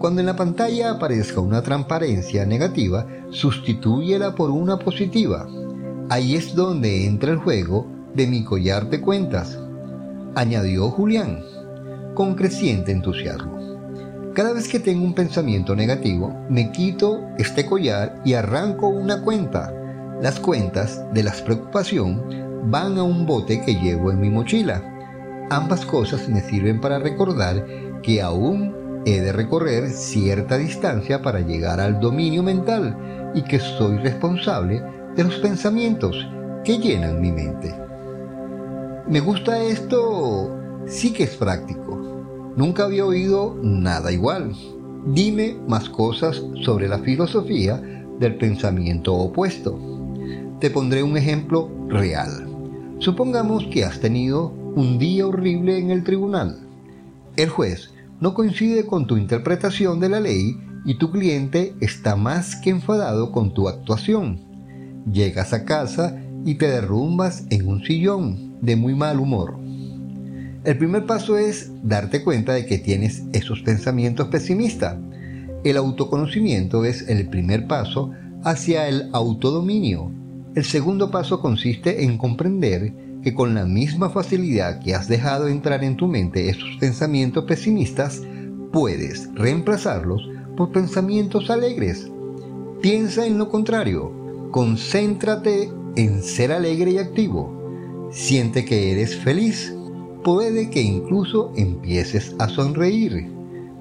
Cuando 0.00 0.20
en 0.20 0.26
la 0.26 0.34
pantalla 0.34 0.90
aparezca 0.90 1.38
una 1.38 1.62
transparencia 1.62 2.44
negativa, 2.44 3.06
sustitúyela 3.30 4.34
por 4.34 4.50
una 4.50 4.80
positiva. 4.80 5.46
Ahí 6.08 6.34
es 6.34 6.56
donde 6.56 7.06
entra 7.06 7.30
el 7.30 7.38
juego 7.38 7.86
de 8.14 8.26
mi 8.26 8.42
collar 8.42 8.90
de 8.90 9.00
cuentas, 9.00 9.56
añadió 10.34 10.90
Julián, 10.90 11.44
con 12.14 12.34
creciente 12.34 12.90
entusiasmo. 12.90 14.32
Cada 14.34 14.52
vez 14.52 14.66
que 14.66 14.80
tengo 14.80 15.04
un 15.04 15.14
pensamiento 15.14 15.76
negativo, 15.76 16.34
me 16.50 16.72
quito 16.72 17.20
este 17.38 17.64
collar 17.64 18.20
y 18.24 18.34
arranco 18.34 18.88
una 18.88 19.22
cuenta. 19.22 19.72
Las 20.20 20.40
cuentas 20.40 21.04
de 21.12 21.22
la 21.22 21.32
preocupación 21.32 22.45
van 22.68 22.98
a 22.98 23.02
un 23.02 23.26
bote 23.26 23.60
que 23.60 23.74
llevo 23.74 24.10
en 24.10 24.20
mi 24.20 24.30
mochila. 24.30 24.82
Ambas 25.50 25.86
cosas 25.86 26.28
me 26.28 26.40
sirven 26.40 26.80
para 26.80 26.98
recordar 26.98 27.64
que 28.02 28.20
aún 28.20 29.02
he 29.06 29.20
de 29.20 29.32
recorrer 29.32 29.90
cierta 29.90 30.58
distancia 30.58 31.22
para 31.22 31.40
llegar 31.40 31.80
al 31.80 32.00
dominio 32.00 32.42
mental 32.42 33.32
y 33.34 33.42
que 33.42 33.60
soy 33.60 33.98
responsable 33.98 34.82
de 35.14 35.24
los 35.24 35.36
pensamientos 35.36 36.28
que 36.64 36.78
llenan 36.78 37.20
mi 37.20 37.30
mente. 37.30 37.72
Me 39.08 39.20
gusta 39.20 39.62
esto, 39.62 40.52
sí 40.86 41.12
que 41.12 41.22
es 41.22 41.36
práctico. 41.36 41.96
Nunca 42.56 42.84
había 42.84 43.04
oído 43.04 43.56
nada 43.62 44.10
igual. 44.10 44.52
Dime 45.06 45.56
más 45.68 45.88
cosas 45.88 46.42
sobre 46.64 46.88
la 46.88 46.98
filosofía 46.98 47.80
del 48.18 48.36
pensamiento 48.36 49.14
opuesto. 49.14 49.78
Te 50.58 50.70
pondré 50.70 51.04
un 51.04 51.16
ejemplo 51.16 51.70
real. 51.88 52.55
Supongamos 52.98 53.66
que 53.66 53.84
has 53.84 54.00
tenido 54.00 54.48
un 54.74 54.98
día 54.98 55.26
horrible 55.26 55.78
en 55.78 55.90
el 55.90 56.02
tribunal. 56.02 56.60
El 57.36 57.50
juez 57.50 57.90
no 58.20 58.32
coincide 58.32 58.86
con 58.86 59.06
tu 59.06 59.18
interpretación 59.18 60.00
de 60.00 60.08
la 60.08 60.18
ley 60.18 60.56
y 60.86 60.94
tu 60.94 61.10
cliente 61.10 61.74
está 61.80 62.16
más 62.16 62.56
que 62.56 62.70
enfadado 62.70 63.32
con 63.32 63.52
tu 63.52 63.68
actuación. 63.68 64.40
Llegas 65.12 65.52
a 65.52 65.66
casa 65.66 66.22
y 66.46 66.54
te 66.54 66.68
derrumbas 66.68 67.44
en 67.50 67.68
un 67.68 67.84
sillón 67.84 68.56
de 68.62 68.76
muy 68.76 68.94
mal 68.94 69.20
humor. 69.20 69.58
El 70.64 70.78
primer 70.78 71.04
paso 71.04 71.36
es 71.36 71.70
darte 71.82 72.24
cuenta 72.24 72.54
de 72.54 72.64
que 72.64 72.78
tienes 72.78 73.24
esos 73.34 73.60
pensamientos 73.60 74.28
pesimistas. 74.28 74.96
El 75.64 75.76
autoconocimiento 75.76 76.86
es 76.86 77.06
el 77.08 77.28
primer 77.28 77.66
paso 77.66 78.12
hacia 78.42 78.88
el 78.88 79.10
autodominio. 79.12 80.10
El 80.56 80.64
segundo 80.64 81.10
paso 81.10 81.42
consiste 81.42 82.04
en 82.04 82.16
comprender 82.16 82.94
que 83.22 83.34
con 83.34 83.54
la 83.54 83.66
misma 83.66 84.08
facilidad 84.08 84.80
que 84.80 84.94
has 84.94 85.06
dejado 85.06 85.48
entrar 85.48 85.84
en 85.84 85.98
tu 85.98 86.08
mente 86.08 86.48
esos 86.48 86.78
pensamientos 86.80 87.44
pesimistas, 87.44 88.22
puedes 88.72 89.28
reemplazarlos 89.34 90.26
por 90.56 90.72
pensamientos 90.72 91.50
alegres. 91.50 92.10
Piensa 92.80 93.26
en 93.26 93.36
lo 93.36 93.50
contrario 93.50 94.10
Concéntrate 94.50 95.70
en 95.94 96.22
ser 96.22 96.52
alegre 96.52 96.92
y 96.92 96.98
activo. 96.98 98.08
Siente 98.10 98.64
que 98.64 98.92
eres 98.92 99.14
feliz. 99.14 99.76
Puede 100.24 100.70
que 100.70 100.80
incluso 100.80 101.52
empieces 101.56 102.34
a 102.38 102.48
sonreír. 102.48 103.28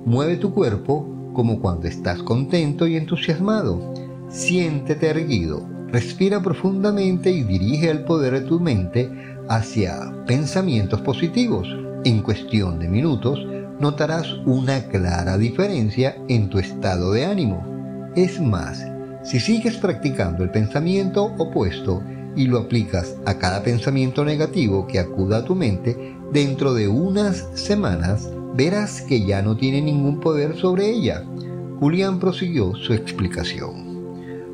Mueve 0.05 0.35
tu 0.35 0.53
cuerpo 0.53 1.07
como 1.31 1.61
cuando 1.61 1.87
estás 1.87 2.21
contento 2.21 2.85
y 2.85 2.97
entusiasmado. 2.97 3.93
Siéntete 4.27 5.07
erguido. 5.07 5.74
Respira 5.95 6.41
profundamente 6.41 7.31
y 7.31 7.43
dirige 7.43 7.89
el 7.89 8.03
poder 8.03 8.33
de 8.33 8.41
tu 8.41 8.59
mente 8.59 9.09
hacia 9.47 10.13
pensamientos 10.27 10.99
positivos. 10.99 11.69
En 12.03 12.21
cuestión 12.21 12.79
de 12.79 12.89
minutos 12.89 13.39
notarás 13.79 14.27
una 14.45 14.89
clara 14.89 15.37
diferencia 15.37 16.17
en 16.27 16.49
tu 16.49 16.59
estado 16.59 17.13
de 17.13 17.23
ánimo. 17.23 18.11
Es 18.13 18.41
más, 18.41 18.85
si 19.23 19.39
sigues 19.39 19.77
practicando 19.77 20.43
el 20.43 20.51
pensamiento 20.51 21.33
opuesto 21.37 22.03
y 22.35 22.47
lo 22.47 22.57
aplicas 22.57 23.15
a 23.25 23.35
cada 23.35 23.63
pensamiento 23.63 24.25
negativo 24.25 24.87
que 24.87 24.99
acuda 24.99 25.37
a 25.37 25.45
tu 25.45 25.55
mente, 25.55 26.13
dentro 26.33 26.73
de 26.73 26.89
unas 26.89 27.47
semanas 27.53 28.29
verás 28.53 29.01
que 29.01 29.25
ya 29.25 29.41
no 29.41 29.55
tiene 29.55 29.81
ningún 29.81 30.19
poder 30.19 30.57
sobre 30.57 30.89
ella. 30.89 31.23
Julián 31.79 32.19
prosiguió 32.19 32.75
su 32.75 32.91
explicación. 32.91 33.84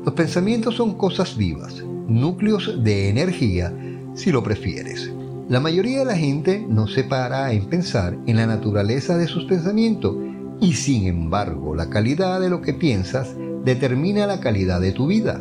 Los 0.04 0.14
pensamientos 0.14 0.74
son 0.74 0.94
cosas 0.94 1.36
vivas, 1.36 1.82
núcleos 2.08 2.82
de 2.82 3.08
energía, 3.08 3.72
si 4.14 4.32
lo 4.32 4.42
prefieres. 4.42 5.12
La 5.48 5.60
mayoría 5.60 6.00
de 6.00 6.04
la 6.04 6.16
gente 6.16 6.64
no 6.68 6.88
se 6.88 7.04
para 7.04 7.52
en 7.52 7.66
pensar 7.66 8.16
en 8.26 8.36
la 8.36 8.46
naturaleza 8.46 9.16
de 9.16 9.28
sus 9.28 9.44
pensamientos 9.44 10.16
y 10.60 10.72
sin 10.74 11.06
embargo 11.06 11.74
la 11.74 11.88
calidad 11.88 12.40
de 12.40 12.50
lo 12.50 12.62
que 12.62 12.74
piensas 12.74 13.36
determina 13.64 14.26
la 14.26 14.40
calidad 14.40 14.80
de 14.80 14.92
tu 14.92 15.06
vida. 15.06 15.40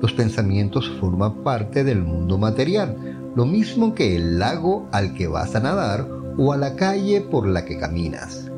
Los 0.00 0.12
pensamientos 0.12 0.88
forman 1.00 1.42
parte 1.42 1.84
del 1.84 2.02
mundo 2.02 2.38
material, 2.38 3.32
lo 3.34 3.44
mismo 3.46 3.94
que 3.94 4.16
el 4.16 4.38
lago 4.38 4.88
al 4.92 5.14
que 5.14 5.26
vas 5.26 5.54
a 5.54 5.60
nadar 5.60 6.08
o 6.38 6.52
a 6.52 6.56
la 6.56 6.76
calle 6.76 7.20
por 7.20 7.46
la 7.46 7.64
que 7.64 7.78
caminas. 7.78 8.50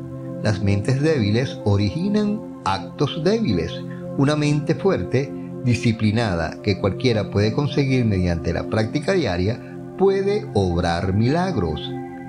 Las 0.43 0.63
mentes 0.63 1.01
débiles 1.01 1.59
originan 1.65 2.39
actos 2.63 3.21
débiles. 3.23 3.71
Una 4.17 4.35
mente 4.35 4.75
fuerte, 4.75 5.31
disciplinada, 5.63 6.57
que 6.63 6.79
cualquiera 6.79 7.29
puede 7.29 7.53
conseguir 7.53 8.05
mediante 8.05 8.53
la 8.53 8.63
práctica 8.63 9.13
diaria, 9.13 9.59
puede 9.97 10.47
obrar 10.53 11.13
milagros. 11.13 11.81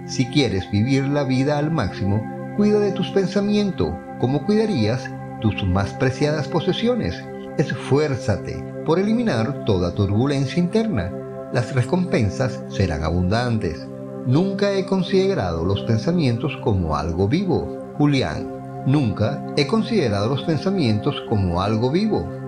Si 0.07 0.27
quieres 0.27 0.71
vivir 0.71 1.05
la 1.05 1.25
vida 1.25 1.59
al 1.59 1.71
máximo, 1.71 2.23
cuida 2.57 2.79
de 2.81 2.93
tus 2.93 3.09
pensamientos, 3.11 3.93
como 4.21 4.45
cuidarías 4.45 5.11
tus 5.41 5.65
más 5.65 5.93
preciadas 5.95 6.49
posesiones. 6.49 7.15
Esfuérzate 7.59 8.63
por 8.85 8.99
eliminar 8.99 9.65
toda 9.65 9.95
turbulencia 9.95 10.63
interna. 10.63 11.11
Las 11.53 11.75
recompensas 11.75 12.63
serán 12.69 13.05
abundantes. 13.05 13.87
Nunca 14.27 14.73
he 14.73 14.87
considerado 14.87 15.65
los 15.65 15.83
pensamientos 15.83 16.57
como 16.63 16.97
algo 16.97 17.29
vivo. 17.29 17.95
Julián, 17.99 18.85
nunca 18.87 19.45
he 19.57 19.67
considerado 19.67 20.29
los 20.29 20.43
pensamientos 20.45 21.17
como 21.29 21.61
algo 21.61 21.91
vivo. 21.91 22.42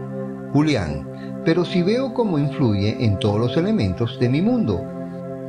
Julián, 0.54 1.42
pero 1.44 1.64
si 1.64 1.82
veo 1.82 2.14
cómo 2.14 2.38
influye 2.38 3.04
en 3.04 3.18
todos 3.18 3.40
los 3.40 3.56
elementos 3.56 4.20
de 4.20 4.28
mi 4.28 4.40
mundo. 4.40 4.80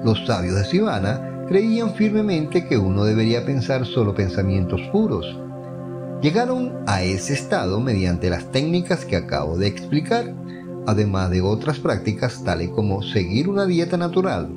Los 0.04 0.26
sabios 0.26 0.56
de 0.56 0.66
Sivana 0.66 1.46
creían 1.48 1.94
firmemente 1.94 2.66
que 2.66 2.80
uno 2.80 3.04
debería 3.04 3.46
pensar 3.46 3.86
solo 3.86 4.16
pensamientos 4.16 4.82
puros. 4.92 5.40
Llegaron 6.24 6.74
a 6.88 7.04
ese 7.04 7.34
estado 7.34 7.80
mediante 7.80 8.32
las 8.32 8.52
técnicas 8.52 9.06
que 9.06 9.16
acabo 9.16 9.60
de 9.60 9.68
explicar, 9.68 10.34
además 10.88 11.30
de 11.30 11.42
otras 11.42 11.78
prácticas 11.78 12.44
tales 12.44 12.70
como 12.70 13.04
seguir 13.04 13.48
una 13.48 13.68
dieta 13.68 13.98
natural, 13.98 14.50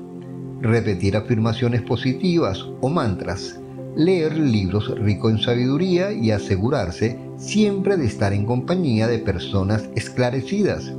repetir 0.63 1.15
afirmaciones 1.19 1.83
positivas 1.83 2.65
o 2.81 2.89
mantras, 2.89 3.61
leer 3.99 4.39
libros 4.39 4.97
ricos 4.97 5.33
en 5.33 5.39
sabiduría 5.41 6.13
y 6.13 6.31
asegurarse 6.31 7.19
siempre 7.37 7.97
de 7.97 8.07
estar 8.07 8.33
en 8.33 8.47
compañía 8.47 9.09
de 9.09 9.19
personas 9.19 9.91
esclarecidas. 9.97 10.93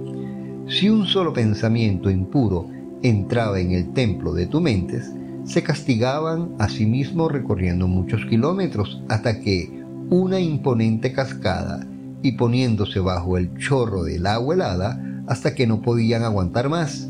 Si 0.68 0.90
un 0.90 1.08
solo 1.08 1.32
pensamiento 1.32 2.10
impuro 2.10 2.68
entraba 3.02 3.62
en 3.62 3.72
el 3.72 3.94
templo 3.94 4.34
de 4.34 4.48
tu 4.48 4.60
mente, 4.60 5.02
se 5.46 5.64
castigaban 5.64 6.50
a 6.60 6.68
sí 6.68 6.86
mismos 6.86 7.32
recorriendo 7.32 7.88
muchos 7.88 8.26
kilómetros 8.26 9.02
hasta 9.08 9.40
que 9.40 9.82
una 10.10 10.42
imponente 10.42 11.14
cascada 11.14 11.88
y 12.22 12.34
poniéndose 12.34 13.00
bajo 13.00 13.38
el 13.38 13.58
chorro 13.58 14.04
del 14.04 14.28
agua 14.28 14.56
helada 14.56 15.24
hasta 15.26 15.56
que 15.56 15.68
no 15.68 15.82
podían 15.82 16.24
aguantar 16.24 16.68
más. 16.68 17.08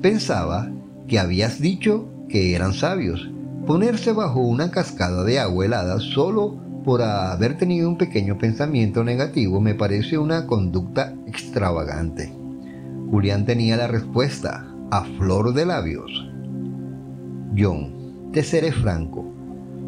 Pensaba 0.00 0.70
que 1.08 1.18
habías 1.18 1.60
dicho 1.60 2.08
que 2.28 2.54
eran 2.54 2.74
sabios, 2.74 3.28
Ponerse 3.66 4.12
bajo 4.12 4.40
una 4.40 4.70
cascada 4.70 5.22
de 5.24 5.38
agua 5.38 5.66
helada 5.66 6.00
solo 6.00 6.56
por 6.84 7.02
haber 7.02 7.58
tenido 7.58 7.88
un 7.88 7.98
pequeño 7.98 8.38
pensamiento 8.38 9.04
negativo 9.04 9.60
me 9.60 9.74
parece 9.74 10.16
una 10.16 10.46
conducta 10.46 11.14
extravagante. 11.26 12.32
Julián 13.10 13.44
tenía 13.44 13.76
la 13.76 13.86
respuesta 13.86 14.66
a 14.90 15.04
flor 15.18 15.52
de 15.52 15.66
labios. 15.66 16.10
John, 17.56 18.30
te 18.32 18.42
seré 18.42 18.72
franco. 18.72 19.24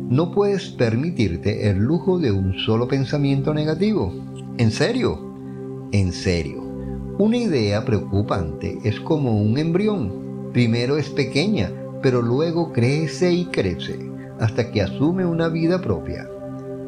No 0.08 0.32
puedes 0.32 0.68
permitirte 0.68 1.70
el 1.70 1.78
lujo 1.78 2.18
de 2.18 2.30
un 2.30 2.58
solo 2.58 2.88
pensamiento 2.88 3.54
negativo. 3.54 4.12
¿En 4.58 4.70
serio? 4.70 5.88
En 5.92 6.12
serio. 6.12 6.62
Una 7.18 7.36
idea 7.36 7.84
preocupante 7.84 8.78
es 8.84 9.00
como 9.00 9.40
un 9.40 9.56
embrión. 9.56 10.50
Primero 10.52 10.98
es 10.98 11.08
pequeña, 11.08 11.70
pero 12.02 12.20
luego 12.20 12.72
crece 12.72 13.32
y 13.32 13.46
crece 13.46 13.98
hasta 14.40 14.70
que 14.70 14.82
asume 14.82 15.24
una 15.24 15.48
vida 15.48 15.80
propia. 15.80 16.28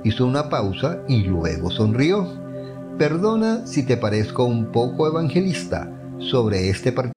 Hizo 0.02 0.26
una 0.26 0.50
pausa 0.50 1.02
y 1.09 1.23
luego 1.23 1.71
sonrió. 1.71 2.28
Perdona 2.99 3.66
si 3.66 3.85
te 3.85 3.97
parezco 3.97 4.44
un 4.44 4.73
poco 4.73 5.06
evangelista 5.06 5.90
sobre 6.18 6.68
este 6.68 6.92
partido. 6.92 7.14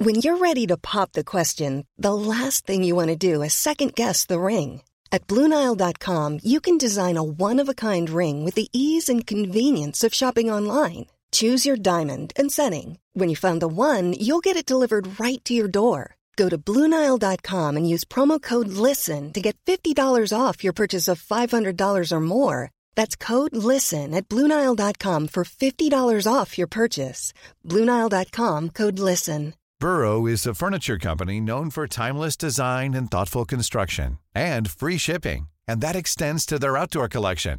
When 0.00 0.16
you're 0.16 0.36
ready 0.38 0.66
to 0.66 0.76
pop 0.76 1.12
the 1.12 1.24
question, 1.24 1.86
the 1.96 2.12
last 2.12 2.66
thing 2.66 2.84
you 2.84 2.94
want 2.94 3.08
to 3.08 3.16
do 3.16 3.42
is 3.42 3.54
second 3.54 3.94
guess 3.94 4.26
the 4.26 4.38
ring. 4.38 4.82
At 5.10 5.26
Bluenile.com, 5.28 6.40
you 6.42 6.60
can 6.60 6.76
design 6.76 7.16
a 7.16 7.22
one 7.22 7.60
of 7.60 7.68
a 7.68 7.74
kind 7.74 8.10
ring 8.10 8.44
with 8.44 8.54
the 8.54 8.68
ease 8.72 9.08
and 9.08 9.26
convenience 9.26 10.02
of 10.04 10.12
shopping 10.12 10.50
online. 10.50 11.06
Choose 11.34 11.66
your 11.66 11.76
diamond 11.76 12.32
and 12.36 12.52
setting. 12.52 12.98
When 13.12 13.28
you 13.28 13.34
find 13.34 13.60
the 13.60 13.66
one, 13.66 14.12
you'll 14.12 14.44
get 14.44 14.56
it 14.56 14.66
delivered 14.66 15.18
right 15.18 15.42
to 15.44 15.52
your 15.54 15.66
door. 15.68 16.14
Go 16.36 16.48
to 16.48 16.56
Bluenile.com 16.56 17.76
and 17.76 17.88
use 17.88 18.04
promo 18.04 18.40
code 18.40 18.68
LISTEN 18.68 19.32
to 19.32 19.40
get 19.40 19.56
$50 19.66 19.96
off 20.32 20.62
your 20.62 20.72
purchase 20.72 21.08
of 21.08 21.22
$500 21.22 22.12
or 22.12 22.20
more. 22.20 22.70
That's 22.94 23.16
code 23.16 23.56
LISTEN 23.56 24.14
at 24.14 24.28
Bluenile.com 24.28 25.26
for 25.28 25.44
$50 25.44 26.32
off 26.32 26.56
your 26.56 26.68
purchase. 26.68 27.32
Bluenile.com 27.64 28.70
code 28.70 28.98
LISTEN. 28.98 29.54
Burrow 29.80 30.26
is 30.26 30.46
a 30.46 30.54
furniture 30.54 30.98
company 30.98 31.40
known 31.40 31.68
for 31.70 31.88
timeless 31.88 32.36
design 32.36 32.94
and 32.94 33.10
thoughtful 33.10 33.44
construction 33.44 34.18
and 34.36 34.70
free 34.70 34.98
shipping, 34.98 35.48
and 35.66 35.80
that 35.80 35.96
extends 35.96 36.46
to 36.46 36.60
their 36.60 36.76
outdoor 36.76 37.08
collection. 37.08 37.58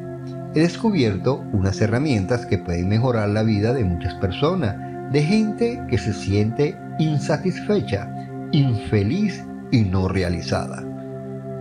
He 0.53 0.59
descubierto 0.59 1.45
unas 1.53 1.79
herramientas 1.79 2.45
que 2.45 2.57
pueden 2.57 2.89
mejorar 2.89 3.29
la 3.29 3.43
vida 3.43 3.73
de 3.73 3.85
muchas 3.85 4.13
personas, 4.15 4.75
de 5.09 5.23
gente 5.23 5.81
que 5.89 5.97
se 5.97 6.13
siente 6.13 6.77
insatisfecha, 6.99 8.09
infeliz 8.51 9.45
y 9.71 9.83
no 9.83 10.09
realizada. 10.09 10.83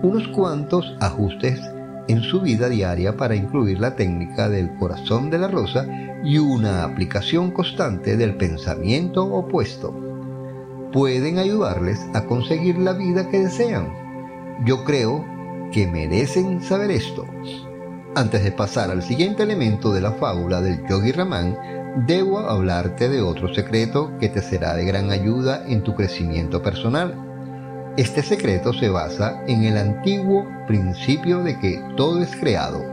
Unos 0.02 0.26
cuantos 0.28 0.96
ajustes 0.98 1.60
en 2.08 2.22
su 2.22 2.40
vida 2.40 2.68
diaria 2.68 3.16
para 3.16 3.36
incluir 3.36 3.78
la 3.78 3.94
técnica 3.94 4.48
del 4.48 4.74
corazón 4.74 5.30
de 5.30 5.38
la 5.38 5.46
rosa 5.46 5.86
y 6.24 6.38
una 6.38 6.82
aplicación 6.82 7.52
constante 7.52 8.16
del 8.16 8.36
pensamiento 8.36 9.24
opuesto. 9.24 9.94
Pueden 10.92 11.38
ayudarles 11.38 12.00
a 12.12 12.24
conseguir 12.24 12.76
la 12.78 12.94
vida 12.94 13.28
que 13.28 13.38
desean. 13.38 13.88
Yo 14.64 14.82
creo 14.82 15.24
que 15.70 15.86
merecen 15.86 16.60
saber 16.60 16.90
esto. 16.90 17.24
Antes 18.16 18.42
de 18.42 18.50
pasar 18.50 18.90
al 18.90 19.02
siguiente 19.02 19.44
elemento 19.44 19.92
de 19.92 20.00
la 20.00 20.10
fábula 20.10 20.60
del 20.60 20.84
Yogi 20.88 21.12
Raman, 21.12 21.56
debo 22.08 22.40
hablarte 22.40 23.08
de 23.08 23.22
otro 23.22 23.54
secreto 23.54 24.10
que 24.18 24.28
te 24.28 24.42
será 24.42 24.74
de 24.74 24.84
gran 24.84 25.12
ayuda 25.12 25.64
en 25.68 25.82
tu 25.82 25.94
crecimiento 25.94 26.60
personal. 26.60 27.14
Este 27.96 28.24
secreto 28.24 28.72
se 28.72 28.88
basa 28.88 29.44
en 29.46 29.62
el 29.62 29.76
antiguo 29.76 30.44
principio 30.66 31.44
de 31.44 31.56
que 31.60 31.80
todo 31.96 32.20
es 32.20 32.34
creado 32.34 32.84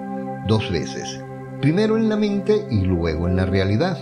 dos 0.47 0.71
veces, 0.71 1.19
primero 1.61 1.97
en 1.97 2.09
la 2.09 2.15
mente 2.15 2.67
y 2.69 2.81
luego 2.81 3.27
en 3.27 3.37
la 3.37 3.45
realidad. 3.45 3.97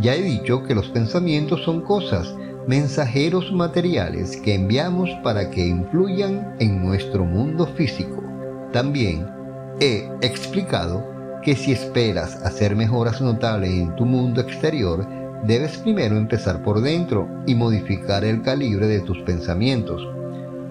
Ya 0.00 0.14
he 0.14 0.22
dicho 0.22 0.64
que 0.64 0.74
los 0.74 0.88
pensamientos 0.88 1.62
son 1.64 1.80
cosas, 1.80 2.34
mensajeros 2.66 3.50
materiales 3.52 4.36
que 4.36 4.54
enviamos 4.54 5.08
para 5.24 5.48
que 5.48 5.66
influyan 5.66 6.56
en 6.58 6.84
nuestro 6.84 7.24
mundo 7.24 7.66
físico. 7.66 8.22
También 8.72 9.41
he 9.82 10.08
explicado 10.20 11.04
que 11.42 11.56
si 11.56 11.72
esperas 11.72 12.36
hacer 12.44 12.76
mejoras 12.76 13.20
notables 13.20 13.72
en 13.72 13.96
tu 13.96 14.04
mundo 14.04 14.40
exterior, 14.40 15.04
debes 15.44 15.76
primero 15.78 16.16
empezar 16.16 16.62
por 16.62 16.80
dentro 16.80 17.28
y 17.48 17.56
modificar 17.56 18.24
el 18.24 18.42
calibre 18.42 18.86
de 18.86 19.00
tus 19.00 19.18
pensamientos. 19.22 20.00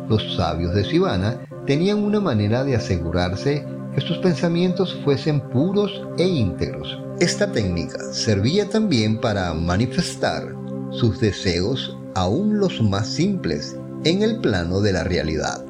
Los 0.08 0.38
sabios 0.38 0.74
de 0.74 0.86
Sivana 0.86 1.41
tenían 1.67 2.02
una 2.02 2.21
manera 2.21 2.63
de 2.63 2.78
asegurarse 2.78 3.65
que 3.93 4.00
sus 4.00 4.17
pensamientos 4.19 4.97
fuesen 5.04 5.41
puros 5.41 5.91
e 6.17 6.26
íntegros. 6.26 6.97
Esta 7.19 7.52
técnica 7.52 8.00
servía 8.13 8.69
también 8.69 9.19
para 9.19 9.54
manifestar 9.54 10.56
sus 10.91 11.19
deseos, 11.19 11.97
aún 12.15 12.60
los 12.60 12.82
más 12.82 13.10
simples, 13.10 13.76
en 14.06 14.24
el 14.24 14.39
plano 14.39 14.80
de 14.80 14.93
la 14.93 15.04
realidad. 15.04 15.65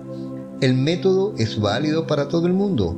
El 0.61 0.75
método 0.75 1.33
es 1.39 1.59
válido 1.59 2.05
para 2.05 2.27
todo 2.27 2.45
el 2.45 2.53
mundo, 2.53 2.95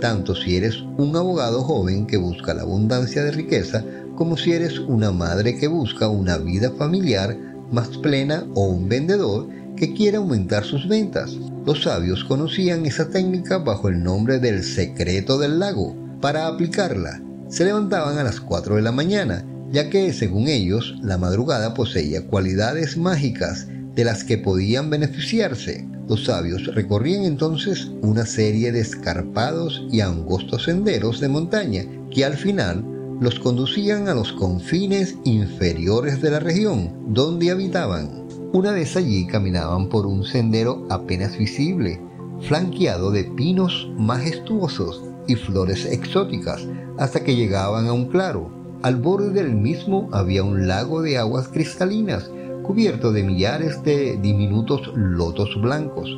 tanto 0.00 0.34
si 0.34 0.56
eres 0.56 0.82
un 0.98 1.16
abogado 1.16 1.62
joven 1.62 2.06
que 2.06 2.16
busca 2.16 2.54
la 2.54 2.62
abundancia 2.62 3.24
de 3.24 3.30
riqueza, 3.30 3.84
como 4.14 4.36
si 4.36 4.52
eres 4.52 4.78
una 4.78 5.12
madre 5.12 5.56
que 5.56 5.68
busca 5.68 6.08
una 6.08 6.38
vida 6.38 6.70
familiar 6.70 7.36
más 7.70 7.88
plena 7.98 8.46
o 8.54 8.66
un 8.66 8.88
vendedor 8.88 9.48
que 9.76 9.92
quiere 9.92 10.16
aumentar 10.16 10.64
sus 10.64 10.88
ventas. 10.88 11.36
Los 11.66 11.82
sabios 11.82 12.24
conocían 12.24 12.86
esa 12.86 13.08
técnica 13.10 13.58
bajo 13.58 13.88
el 13.88 14.02
nombre 14.02 14.38
del 14.38 14.64
secreto 14.64 15.38
del 15.38 15.58
lago. 15.58 15.94
Para 16.20 16.46
aplicarla, 16.46 17.20
se 17.48 17.64
levantaban 17.64 18.18
a 18.18 18.24
las 18.24 18.40
4 18.40 18.76
de 18.76 18.82
la 18.82 18.92
mañana, 18.92 19.44
ya 19.70 19.90
que 19.90 20.12
según 20.12 20.48
ellos 20.48 20.94
la 21.02 21.18
madrugada 21.18 21.74
poseía 21.74 22.26
cualidades 22.26 22.96
mágicas 22.96 23.66
de 23.96 24.04
las 24.04 24.22
que 24.22 24.38
podían 24.38 24.90
beneficiarse. 24.90 25.88
Los 26.06 26.26
sabios 26.26 26.66
recorrían 26.74 27.24
entonces 27.24 27.90
una 28.02 28.26
serie 28.26 28.70
de 28.70 28.80
escarpados 28.80 29.84
y 29.90 30.00
angostos 30.00 30.64
senderos 30.64 31.18
de 31.18 31.28
montaña 31.28 31.84
que 32.10 32.24
al 32.24 32.36
final 32.36 32.84
los 33.20 33.40
conducían 33.40 34.08
a 34.08 34.14
los 34.14 34.32
confines 34.34 35.16
inferiores 35.24 36.20
de 36.20 36.30
la 36.30 36.38
región 36.38 36.92
donde 37.08 37.50
habitaban. 37.50 38.26
Una 38.52 38.72
vez 38.72 38.96
allí 38.96 39.26
caminaban 39.26 39.88
por 39.88 40.06
un 40.06 40.24
sendero 40.24 40.86
apenas 40.90 41.36
visible, 41.38 42.00
flanqueado 42.42 43.10
de 43.10 43.24
pinos 43.24 43.90
majestuosos 43.96 45.02
y 45.26 45.34
flores 45.34 45.86
exóticas, 45.86 46.66
hasta 46.98 47.24
que 47.24 47.34
llegaban 47.34 47.86
a 47.86 47.92
un 47.94 48.06
claro. 48.08 48.50
Al 48.82 48.96
borde 48.96 49.30
del 49.30 49.54
mismo 49.54 50.08
había 50.12 50.44
un 50.44 50.68
lago 50.68 51.00
de 51.00 51.16
aguas 51.16 51.48
cristalinas, 51.48 52.30
cubierto 52.66 53.12
de 53.12 53.22
millares 53.22 53.82
de 53.84 54.16
diminutos 54.16 54.90
lotos 54.94 55.50
blancos. 55.60 56.10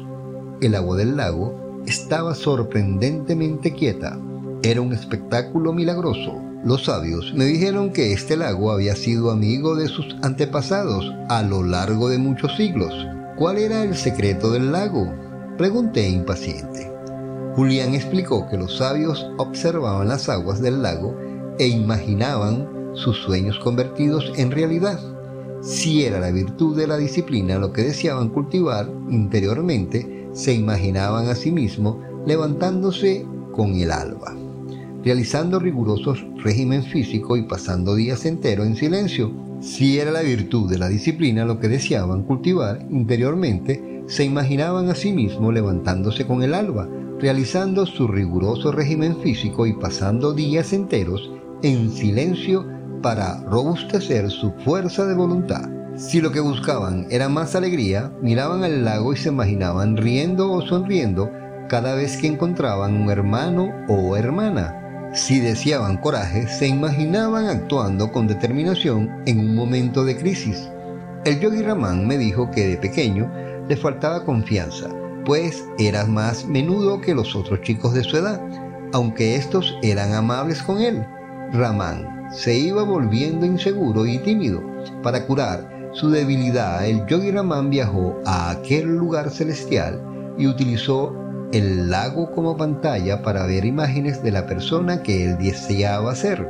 El 0.61 0.75
agua 0.75 0.97
del 0.97 1.17
lago 1.17 1.83
estaba 1.87 2.35
sorprendentemente 2.35 3.73
quieta. 3.73 4.19
Era 4.63 4.81
un 4.81 4.93
espectáculo 4.93 5.73
milagroso. 5.73 6.41
Los 6.65 6.87
sabios 6.87 7.33
me 7.35 7.45
dijeron 7.45 7.93
que 7.93 8.13
este 8.13 8.37
lago 8.37 8.73
había 8.73 8.97
sido 8.97 9.31
amigo 9.31 9.77
de 9.77 9.89
sus 9.89 10.17
antepasados 10.23 11.13
a 11.29 11.43
lo 11.43 11.63
largo 11.63 12.09
de 12.09 12.19
muchos 12.19 12.57
siglos. 12.57 12.93
¿Cuál 13.37 13.59
era 13.59 13.85
el 13.85 13.95
secreto 13.95 14.51
del 14.51 14.73
lago? 14.73 15.13
Pregunté 15.57 16.09
impaciente. 16.09 16.91
Julián 17.55 17.95
explicó 17.95 18.49
que 18.49 18.57
los 18.57 18.79
sabios 18.79 19.27
observaban 19.37 20.09
las 20.09 20.29
aguas 20.29 20.61
del 20.61 20.83
lago 20.83 21.17
e 21.59 21.69
imaginaban 21.69 22.69
sus 22.95 23.19
sueños 23.19 23.59
convertidos 23.59 24.33
en 24.37 24.51
realidad. 24.51 24.99
Si 25.61 26.05
era 26.05 26.21
la 26.21 26.31
virtud 26.31 26.77
de 26.77 26.87
la 26.87 26.97
disciplina 26.97 27.59
lo 27.59 27.73
que 27.73 27.83
deseaban 27.83 28.29
cultivar 28.29 28.89
interiormente, 29.11 30.29
se 30.33 30.55
imaginaban 30.55 31.29
a 31.29 31.35
sí 31.35 31.51
mismos 31.51 31.97
levantándose 32.27 33.27
con 33.53 33.75
el 33.75 33.91
alba, 33.91 34.37
realizando 35.03 35.59
rigurosos 35.59 36.25
régimen 36.45 36.85
físico 36.85 37.37
y 37.37 37.43
pasando 37.43 37.97
días 37.97 38.25
enteros 38.25 38.67
en 38.67 38.77
silencio. 38.77 39.33
Si 39.61 39.99
era 39.99 40.13
la 40.13 40.23
virtud 40.23 40.71
de 40.71 40.79
la 40.79 40.89
disciplina 40.89 41.45
lo 41.45 41.59
que 41.59 41.69
deseaban 41.69 42.23
cultivar 42.23 42.87
interiormente, 42.91 44.05
se 44.07 44.25
imaginaban 44.25 44.89
a 44.89 44.95
sí 44.95 45.13
mismos 45.13 45.53
levantándose 45.53 46.25
con 46.25 46.43
el 46.45 46.55
alba, 46.55 46.89
realizando 47.19 47.85
su 47.85 48.07
riguroso 48.07 48.71
régimen 48.71 49.17
físico 49.17 49.67
y 49.67 49.73
pasando 49.73 50.33
días 50.35 50.73
enteros 50.73 51.33
en 51.63 51.91
silencio 51.91 52.78
para 53.03 53.41
robustecer 53.43 54.31
su 54.31 54.53
fuerza 54.65 55.07
de 55.07 55.15
voluntad. 55.15 55.69
Si 55.97 56.21
lo 56.21 56.31
que 56.31 56.41
buscaban 56.41 57.07
era 57.11 57.29
más 57.29 57.55
alegría, 57.55 58.13
miraban 58.23 58.63
al 58.63 58.85
lago 58.85 59.13
y 59.13 59.17
se 59.17 59.31
imaginaban 59.31 59.97
riendo 59.97 60.53
o 60.53 60.63
sonriendo 60.63 61.31
cada 61.69 61.95
vez 61.95 62.17
que 62.17 62.29
encontraban 62.29 62.95
un 62.95 63.11
hermano 63.11 63.73
o 63.89 64.17
hermana. 64.17 65.11
Si 65.13 65.41
deseaban 65.41 65.97
coraje, 65.97 66.47
se 66.47 66.69
imaginaban 66.69 67.47
actuando 67.47 68.13
con 68.13 68.27
determinación 68.27 69.23
en 69.27 69.41
un 69.41 69.55
momento 69.55 70.05
de 70.05 70.17
crisis. 70.17 70.71
El 71.25 71.41
yogi 71.41 71.63
Ramán 71.63 72.07
me 72.07 72.17
dijo 72.17 72.51
que 72.51 72.67
de 72.67 72.77
pequeño 72.77 73.31
le 73.69 73.77
faltaba 73.77 74.25
confianza, 74.25 74.89
pues 75.25 75.65
era 75.79 76.05
más 76.07 76.47
menudo 76.47 77.01
que 77.01 77.15
los 77.15 77.35
otros 77.35 77.61
chicos 77.63 77.93
de 77.95 78.05
su 78.05 78.17
edad, 78.17 78.41
aunque 78.93 79.35
estos 79.35 79.77
eran 79.83 80.15
amables 80.15 80.63
con 80.63 80.81
él. 80.81 81.05
Ramán 81.53 82.18
se 82.31 82.55
iba 82.55 82.83
volviendo 82.83 83.47
inseguro 83.47 84.07
y 84.07 84.19
tímido. 84.19 84.63
Para 85.03 85.27
curar 85.27 85.91
su 85.93 86.11
debilidad, 86.11 86.87
el 86.87 87.07
yogi 87.07 87.31
Ramán 87.31 87.71
viajó 87.71 88.21
a 88.27 88.51
aquel 88.51 88.97
lugar 88.97 89.31
celestial 89.31 90.01
y 90.37 90.47
utilizó 90.47 91.15
el 91.53 91.91
lago 91.91 92.31
como 92.33 92.57
pantalla 92.57 93.23
para 93.23 93.47
ver 93.47 93.65
imágenes 93.65 94.23
de 94.23 94.33
la 94.33 94.47
persona 94.47 95.03
que 95.03 95.25
él 95.25 95.39
deseaba 95.39 96.15
ser. 96.15 96.47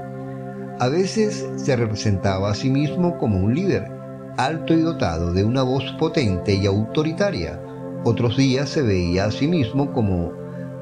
A 0.80 0.88
veces 0.88 1.46
se 1.56 1.76
representaba 1.76 2.50
a 2.50 2.54
sí 2.54 2.68
mismo 2.68 3.16
como 3.18 3.38
un 3.38 3.54
líder, 3.54 3.88
alto 4.36 4.74
y 4.74 4.80
dotado 4.80 5.32
de 5.32 5.44
una 5.44 5.62
voz 5.62 5.84
potente 5.98 6.54
y 6.54 6.66
autoritaria. 6.66 7.60
Otros 8.04 8.36
días 8.36 8.68
se 8.68 8.82
veía 8.82 9.26
a 9.26 9.30
sí 9.30 9.46
mismo 9.46 9.92
como 9.92 10.32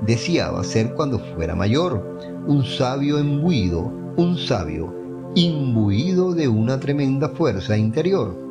deseaba 0.03 0.65
ser 0.65 0.95
cuando 0.95 1.19
fuera 1.19 1.55
mayor, 1.55 2.19
un 2.47 2.65
sabio 2.65 3.19
embuido, 3.19 4.06
un 4.17 4.39
sabio 4.39 4.95
imbuido 5.35 6.33
de 6.33 6.49
una 6.49 6.81
tremenda 6.81 7.29
fuerza 7.29 7.77
interior 7.77 8.47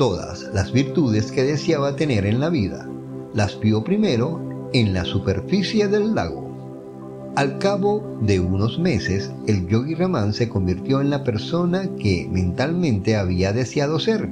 todas 0.00 0.48
las 0.54 0.72
virtudes 0.72 1.30
que 1.30 1.44
deseaba 1.44 1.94
tener 1.94 2.24
en 2.24 2.40
la 2.40 2.48
vida. 2.48 2.88
Las 3.34 3.60
vio 3.60 3.84
primero 3.84 4.70
en 4.72 4.94
la 4.94 5.04
superficie 5.04 5.88
del 5.88 6.14
lago. 6.14 7.30
Al 7.36 7.58
cabo 7.58 8.18
de 8.22 8.40
unos 8.40 8.78
meses, 8.78 9.30
el 9.46 9.68
yogi 9.68 9.94
Raman 9.94 10.32
se 10.32 10.48
convirtió 10.48 11.02
en 11.02 11.10
la 11.10 11.22
persona 11.22 11.86
que 11.98 12.26
mentalmente 12.32 13.14
había 13.14 13.52
deseado 13.52 14.00
ser. 14.00 14.30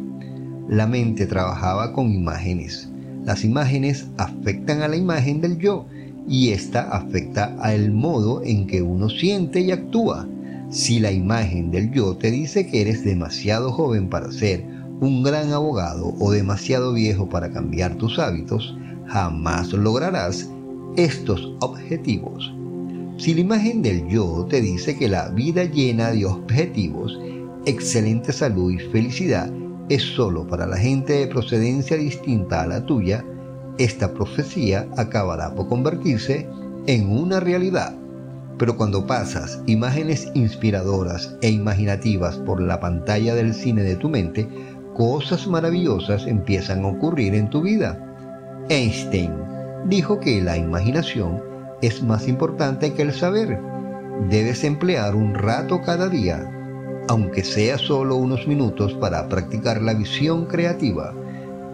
La 0.71 0.87
mente 0.87 1.27
trabajaba 1.27 1.93
con 1.93 2.15
imágenes. 2.15 2.89
Las 3.27 3.45
imágenes 3.45 4.07
afectan 4.17 4.81
a 4.81 4.89
la 4.89 4.97
imagen 4.97 5.43
del 5.43 5.59
yo 5.59 5.85
y 6.27 6.49
ésta 6.49 6.89
afecta 6.97 7.55
al 7.61 7.93
modo 7.93 8.43
en 8.43 8.67
que 8.67 8.81
uno 8.81 9.11
siente 9.11 9.61
y 9.61 9.71
actúa. 9.71 10.27
Si 10.71 11.01
la 11.01 11.11
imagen 11.11 11.71
del 11.71 11.91
yo 11.93 12.17
te 12.17 12.31
dice 12.31 12.67
que 12.67 12.83
eres 12.83 13.03
demasiado 13.03 13.73
joven 13.73 14.11
para 14.11 14.31
ser 14.31 14.67
un 15.01 15.23
gran 15.23 15.53
abogado 15.53 16.15
o 16.21 16.31
demasiado 16.31 16.93
viejo 16.93 17.29
para 17.29 17.51
cambiar 17.51 17.95
tus 17.97 18.19
hábitos, 18.19 18.77
jamás 19.07 19.73
lograrás 19.73 20.51
estos 20.97 21.55
objetivos. 21.61 22.53
Si 23.17 23.33
la 23.33 23.41
imagen 23.41 23.81
del 23.81 24.07
yo 24.09 24.47
te 24.51 24.61
dice 24.61 24.97
que 24.97 25.09
la 25.09 25.31
vida 25.31 25.65
llena 25.65 26.11
de 26.11 26.27
objetivos, 26.27 27.19
excelente 27.65 28.33
salud 28.33 28.71
y 28.71 28.79
felicidad 28.79 29.51
es 29.89 30.03
solo 30.03 30.47
para 30.47 30.67
la 30.67 30.77
gente 30.77 31.15
de 31.15 31.27
procedencia 31.29 31.97
distinta 31.97 32.63
a 32.63 32.67
la 32.67 32.85
tuya, 32.85 33.25
esta 33.79 34.13
profecía 34.13 34.87
acabará 34.97 35.55
por 35.55 35.69
convertirse 35.69 36.47
en 36.87 37.11
una 37.11 37.41
realidad. 37.41 37.98
Pero 38.59 38.77
cuando 38.77 39.07
pasas 39.07 39.63
imágenes 39.67 40.31
inspiradoras 40.35 41.37
e 41.43 41.51
imaginativas 41.51 42.37
por 42.39 42.61
la 42.61 42.81
pantalla 42.81 43.35
del 43.35 43.55
cine 43.55 43.83
de 43.83 43.95
tu 43.95 44.09
mente, 44.09 44.49
cosas 44.95 45.47
maravillosas 45.47 46.27
empiezan 46.27 46.85
a 46.85 46.89
ocurrir 46.89 47.35
en 47.35 47.49
tu 47.51 47.63
vida. 47.63 48.05
Einstein 48.69 49.33
dijo 49.87 50.19
que 50.19 50.43
la 50.43 50.57
imaginación 50.57 51.41
es 51.81 52.03
más 52.03 52.27
importante 52.27 52.93
que 52.93 53.03
el 53.03 53.13
saber. 53.13 53.61
Debes 54.29 54.65
emplear 54.65 55.15
un 55.15 55.35
rato 55.35 55.81
cada 55.83 56.09
día, 56.09 56.51
aunque 57.09 57.45
sea 57.45 57.79
solo 57.79 58.17
unos 58.17 58.49
minutos, 58.49 58.93
para 58.95 59.29
practicar 59.29 59.81
la 59.81 59.95
visión 59.95 60.47
creativa. 60.47 61.15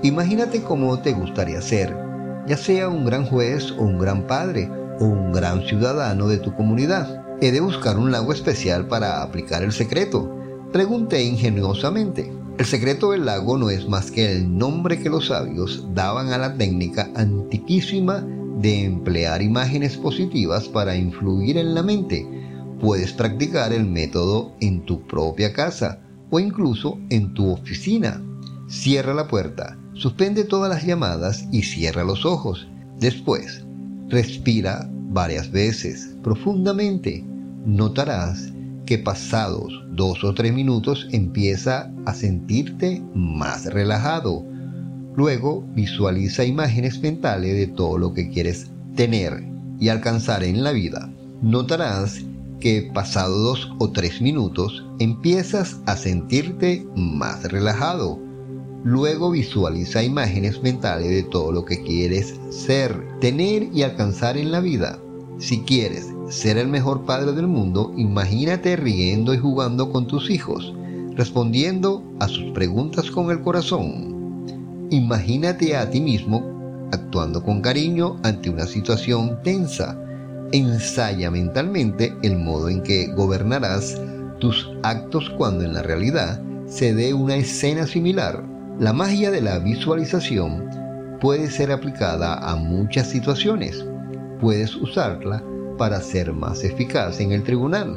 Imagínate 0.02 0.62
cómo 0.62 0.98
te 0.98 1.12
gustaría 1.12 1.62
ser, 1.62 1.96
ya 2.46 2.58
sea 2.58 2.90
un 2.90 3.06
gran 3.06 3.24
juez 3.24 3.72
o 3.72 3.84
un 3.84 3.98
gran 3.98 4.26
padre 4.26 4.68
un 5.00 5.32
gran 5.32 5.62
ciudadano 5.66 6.28
de 6.28 6.38
tu 6.38 6.54
comunidad. 6.54 7.24
He 7.40 7.50
de 7.50 7.60
buscar 7.60 7.98
un 7.98 8.12
lago 8.12 8.32
especial 8.32 8.86
para 8.86 9.22
aplicar 9.22 9.62
el 9.62 9.72
secreto. 9.72 10.34
Pregunté 10.72 11.22
ingeniosamente. 11.22 12.32
El 12.58 12.66
secreto 12.66 13.10
del 13.10 13.26
lago 13.26 13.58
no 13.58 13.70
es 13.70 13.88
más 13.88 14.10
que 14.10 14.30
el 14.30 14.56
nombre 14.56 15.00
que 15.00 15.10
los 15.10 15.26
sabios 15.26 15.84
daban 15.92 16.32
a 16.32 16.38
la 16.38 16.56
técnica 16.56 17.10
antiquísima 17.16 18.24
de 18.60 18.84
emplear 18.84 19.42
imágenes 19.42 19.96
positivas 19.96 20.68
para 20.68 20.96
influir 20.96 21.58
en 21.58 21.74
la 21.74 21.82
mente. 21.82 22.26
Puedes 22.80 23.12
practicar 23.12 23.72
el 23.72 23.84
método 23.84 24.54
en 24.60 24.84
tu 24.84 25.04
propia 25.06 25.52
casa 25.52 26.00
o 26.30 26.38
incluso 26.38 26.98
en 27.10 27.34
tu 27.34 27.50
oficina. 27.50 28.22
Cierra 28.68 29.14
la 29.14 29.26
puerta, 29.26 29.76
suspende 29.94 30.44
todas 30.44 30.70
las 30.70 30.86
llamadas 30.86 31.46
y 31.50 31.62
cierra 31.62 32.04
los 32.04 32.24
ojos. 32.24 32.68
Después, 32.98 33.63
respira 34.08 34.88
varias 35.10 35.50
veces 35.50 36.14
profundamente. 36.22 37.24
Notarás 37.64 38.52
que 38.86 38.98
pasados 38.98 39.72
dos 39.92 40.22
o 40.24 40.34
tres 40.34 40.52
minutos 40.52 41.08
empieza 41.12 41.90
a 42.04 42.14
sentirte 42.14 43.02
más 43.14 43.66
relajado. 43.66 44.44
Luego 45.16 45.64
visualiza 45.74 46.44
imágenes 46.44 47.00
mentales 47.00 47.54
de 47.54 47.66
todo 47.68 47.98
lo 47.98 48.12
que 48.12 48.28
quieres 48.28 48.70
tener 48.96 49.44
y 49.80 49.88
alcanzar 49.88 50.44
en 50.44 50.62
la 50.62 50.72
vida. 50.72 51.10
Notarás 51.40 52.22
que 52.60 52.90
pasados 52.94 53.42
dos 53.42 53.72
o 53.78 53.90
tres 53.90 54.20
minutos 54.20 54.84
empiezas 54.98 55.80
a 55.86 55.96
sentirte 55.96 56.86
más 56.96 57.44
relajado. 57.44 58.23
Luego 58.84 59.30
visualiza 59.30 60.02
imágenes 60.02 60.62
mentales 60.62 61.08
de 61.08 61.22
todo 61.22 61.52
lo 61.52 61.64
que 61.64 61.82
quieres 61.82 62.38
ser, 62.50 63.02
tener 63.18 63.70
y 63.72 63.82
alcanzar 63.82 64.36
en 64.36 64.52
la 64.52 64.60
vida. 64.60 64.98
Si 65.38 65.62
quieres 65.62 66.12
ser 66.28 66.58
el 66.58 66.68
mejor 66.68 67.06
padre 67.06 67.32
del 67.32 67.46
mundo, 67.46 67.94
imagínate 67.96 68.76
riendo 68.76 69.32
y 69.32 69.38
jugando 69.38 69.90
con 69.90 70.06
tus 70.06 70.28
hijos, 70.28 70.74
respondiendo 71.16 72.04
a 72.20 72.28
sus 72.28 72.52
preguntas 72.52 73.10
con 73.10 73.30
el 73.30 73.40
corazón. 73.40 74.46
Imagínate 74.90 75.76
a 75.76 75.88
ti 75.88 76.02
mismo 76.02 76.88
actuando 76.92 77.42
con 77.42 77.62
cariño 77.62 78.18
ante 78.22 78.50
una 78.50 78.66
situación 78.66 79.38
tensa. 79.42 79.98
Ensaya 80.52 81.30
mentalmente 81.30 82.14
el 82.22 82.36
modo 82.36 82.68
en 82.68 82.82
que 82.82 83.06
gobernarás 83.14 83.98
tus 84.40 84.70
actos 84.82 85.30
cuando 85.38 85.64
en 85.64 85.72
la 85.72 85.82
realidad 85.82 86.42
se 86.66 86.94
dé 86.94 87.14
una 87.14 87.36
escena 87.36 87.86
similar. 87.86 88.53
La 88.80 88.92
magia 88.92 89.30
de 89.30 89.40
la 89.40 89.60
visualización 89.60 90.68
puede 91.20 91.48
ser 91.48 91.70
aplicada 91.70 92.34
a 92.38 92.56
muchas 92.56 93.08
situaciones. 93.08 93.86
Puedes 94.40 94.74
usarla 94.74 95.44
para 95.78 96.00
ser 96.00 96.32
más 96.32 96.64
eficaz 96.64 97.20
en 97.20 97.30
el 97.30 97.44
tribunal, 97.44 97.96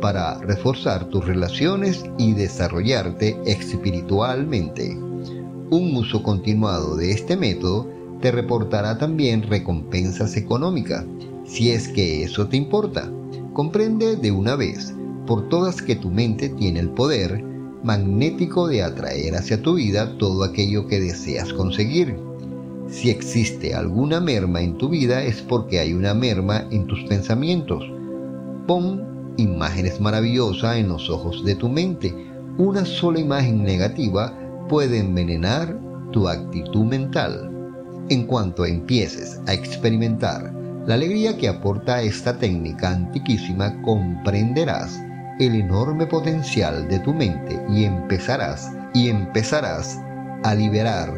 para 0.00 0.40
reforzar 0.40 1.04
tus 1.10 1.24
relaciones 1.24 2.04
y 2.18 2.32
desarrollarte 2.32 3.40
espiritualmente. 3.46 4.96
Un 5.70 5.96
uso 5.96 6.24
continuado 6.24 6.96
de 6.96 7.12
este 7.12 7.36
método 7.36 7.88
te 8.20 8.32
reportará 8.32 8.98
también 8.98 9.44
recompensas 9.44 10.36
económicas, 10.36 11.04
si 11.44 11.70
es 11.70 11.86
que 11.86 12.24
eso 12.24 12.48
te 12.48 12.56
importa. 12.56 13.08
Comprende 13.52 14.16
de 14.16 14.32
una 14.32 14.56
vez 14.56 14.92
por 15.24 15.48
todas 15.48 15.80
que 15.80 15.94
tu 15.94 16.10
mente 16.10 16.48
tiene 16.48 16.80
el 16.80 16.88
poder 16.88 17.44
magnético 17.86 18.66
de 18.66 18.82
atraer 18.82 19.36
hacia 19.36 19.62
tu 19.62 19.74
vida 19.74 20.18
todo 20.18 20.42
aquello 20.42 20.88
que 20.88 20.98
deseas 20.98 21.52
conseguir. 21.52 22.18
Si 22.88 23.10
existe 23.10 23.76
alguna 23.76 24.20
merma 24.20 24.60
en 24.60 24.76
tu 24.76 24.88
vida 24.88 25.22
es 25.22 25.40
porque 25.40 25.78
hay 25.78 25.92
una 25.92 26.12
merma 26.12 26.66
en 26.72 26.88
tus 26.88 27.04
pensamientos. 27.04 27.84
Pon 28.66 29.34
imágenes 29.36 30.00
maravillosas 30.00 30.78
en 30.78 30.88
los 30.88 31.08
ojos 31.08 31.44
de 31.44 31.54
tu 31.54 31.68
mente. 31.68 32.12
Una 32.58 32.84
sola 32.84 33.20
imagen 33.20 33.62
negativa 33.62 34.36
puede 34.68 34.98
envenenar 34.98 35.78
tu 36.10 36.28
actitud 36.28 36.86
mental. 36.86 37.52
En 38.08 38.26
cuanto 38.26 38.66
empieces 38.66 39.40
a 39.46 39.54
experimentar 39.54 40.52
la 40.88 40.94
alegría 40.94 41.36
que 41.36 41.48
aporta 41.48 42.02
esta 42.02 42.36
técnica 42.36 42.90
antiquísima, 42.90 43.80
comprenderás 43.82 45.05
el 45.38 45.54
enorme 45.54 46.06
potencial 46.06 46.88
de 46.88 46.98
tu 47.00 47.12
mente 47.12 47.62
y 47.68 47.84
empezarás 47.84 48.72
y 48.94 49.10
empezarás 49.10 50.00
a 50.42 50.54
liberar 50.54 51.12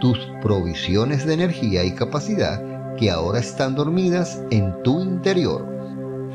tus 0.00 0.18
provisiones 0.40 1.26
de 1.26 1.34
energía 1.34 1.84
y 1.84 1.92
capacidad 1.92 2.62
que 2.96 3.10
ahora 3.10 3.40
están 3.40 3.74
dormidas 3.74 4.40
en 4.50 4.80
tu 4.84 5.00
interior. 5.00 5.66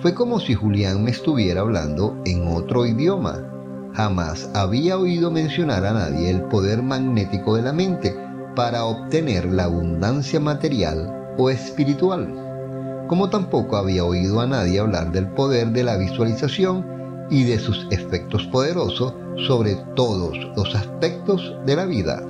Fue 0.02 0.14
como 0.14 0.40
si 0.40 0.54
Julián 0.54 1.04
me 1.04 1.12
estuviera 1.12 1.62
hablando 1.62 2.22
en 2.26 2.48
otro 2.48 2.86
idioma. 2.86 3.40
Jamás 3.94 4.50
había 4.54 4.98
oído 4.98 5.32
mencionar 5.32 5.86
a 5.86 5.94
nadie 5.94 6.30
el 6.30 6.42
poder 6.44 6.84
magnético 6.84 7.56
de 7.56 7.62
la 7.62 7.74
mente 7.74 8.16
para 8.56 8.84
obtener 8.84 9.46
la 9.46 9.66
abundancia 9.66 10.40
material 10.40 11.34
o 11.38 11.50
espiritual, 11.50 13.06
como 13.08 13.30
tampoco 13.30 13.78
había 13.78 14.04
oído 14.04 14.42
a 14.42 14.48
nadie 14.48 14.80
hablar 14.80 15.12
del 15.12 15.28
poder 15.28 15.70
de 15.70 15.84
la 15.84 15.96
visualización 15.96 16.99
y 17.30 17.44
de 17.44 17.60
sus 17.60 17.88
efectos 17.92 18.46
poderosos 18.48 19.14
sobre 19.48 19.76
todos 19.96 20.38
los 20.56 20.76
aspectos 20.76 21.56
de 21.66 21.76
la 21.76 21.86
vida. 21.86 22.26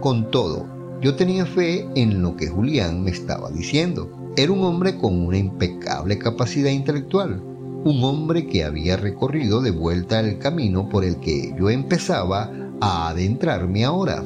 Con 0.00 0.30
todo, 0.30 0.66
yo 1.00 1.14
tenía 1.14 1.46
fe 1.46 1.88
en 1.94 2.22
lo 2.22 2.36
que 2.36 2.48
Julián 2.48 3.02
me 3.02 3.10
estaba 3.10 3.50
diciendo. 3.50 4.08
Era 4.36 4.52
un 4.52 4.64
hombre 4.64 4.96
con 4.96 5.26
una 5.26 5.36
impecable 5.36 6.18
capacidad 6.18 6.70
intelectual, 6.70 7.42
un 7.84 8.04
hombre 8.04 8.46
que 8.46 8.64
había 8.64 8.96
recorrido 8.96 9.60
de 9.60 9.72
vuelta 9.72 10.20
el 10.20 10.38
camino 10.38 10.88
por 10.88 11.04
el 11.04 11.16
que 11.16 11.54
yo 11.58 11.68
empezaba 11.70 12.50
a 12.80 13.08
adentrarme 13.08 13.84
ahora. 13.84 14.22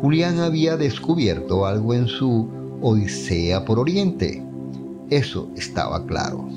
Julián 0.00 0.40
había 0.40 0.76
descubierto 0.76 1.64
algo 1.64 1.94
en 1.94 2.06
su 2.06 2.48
Odisea 2.82 3.64
por 3.64 3.78
Oriente. 3.78 4.42
Eso 5.08 5.48
estaba 5.56 6.04
claro. 6.04 6.48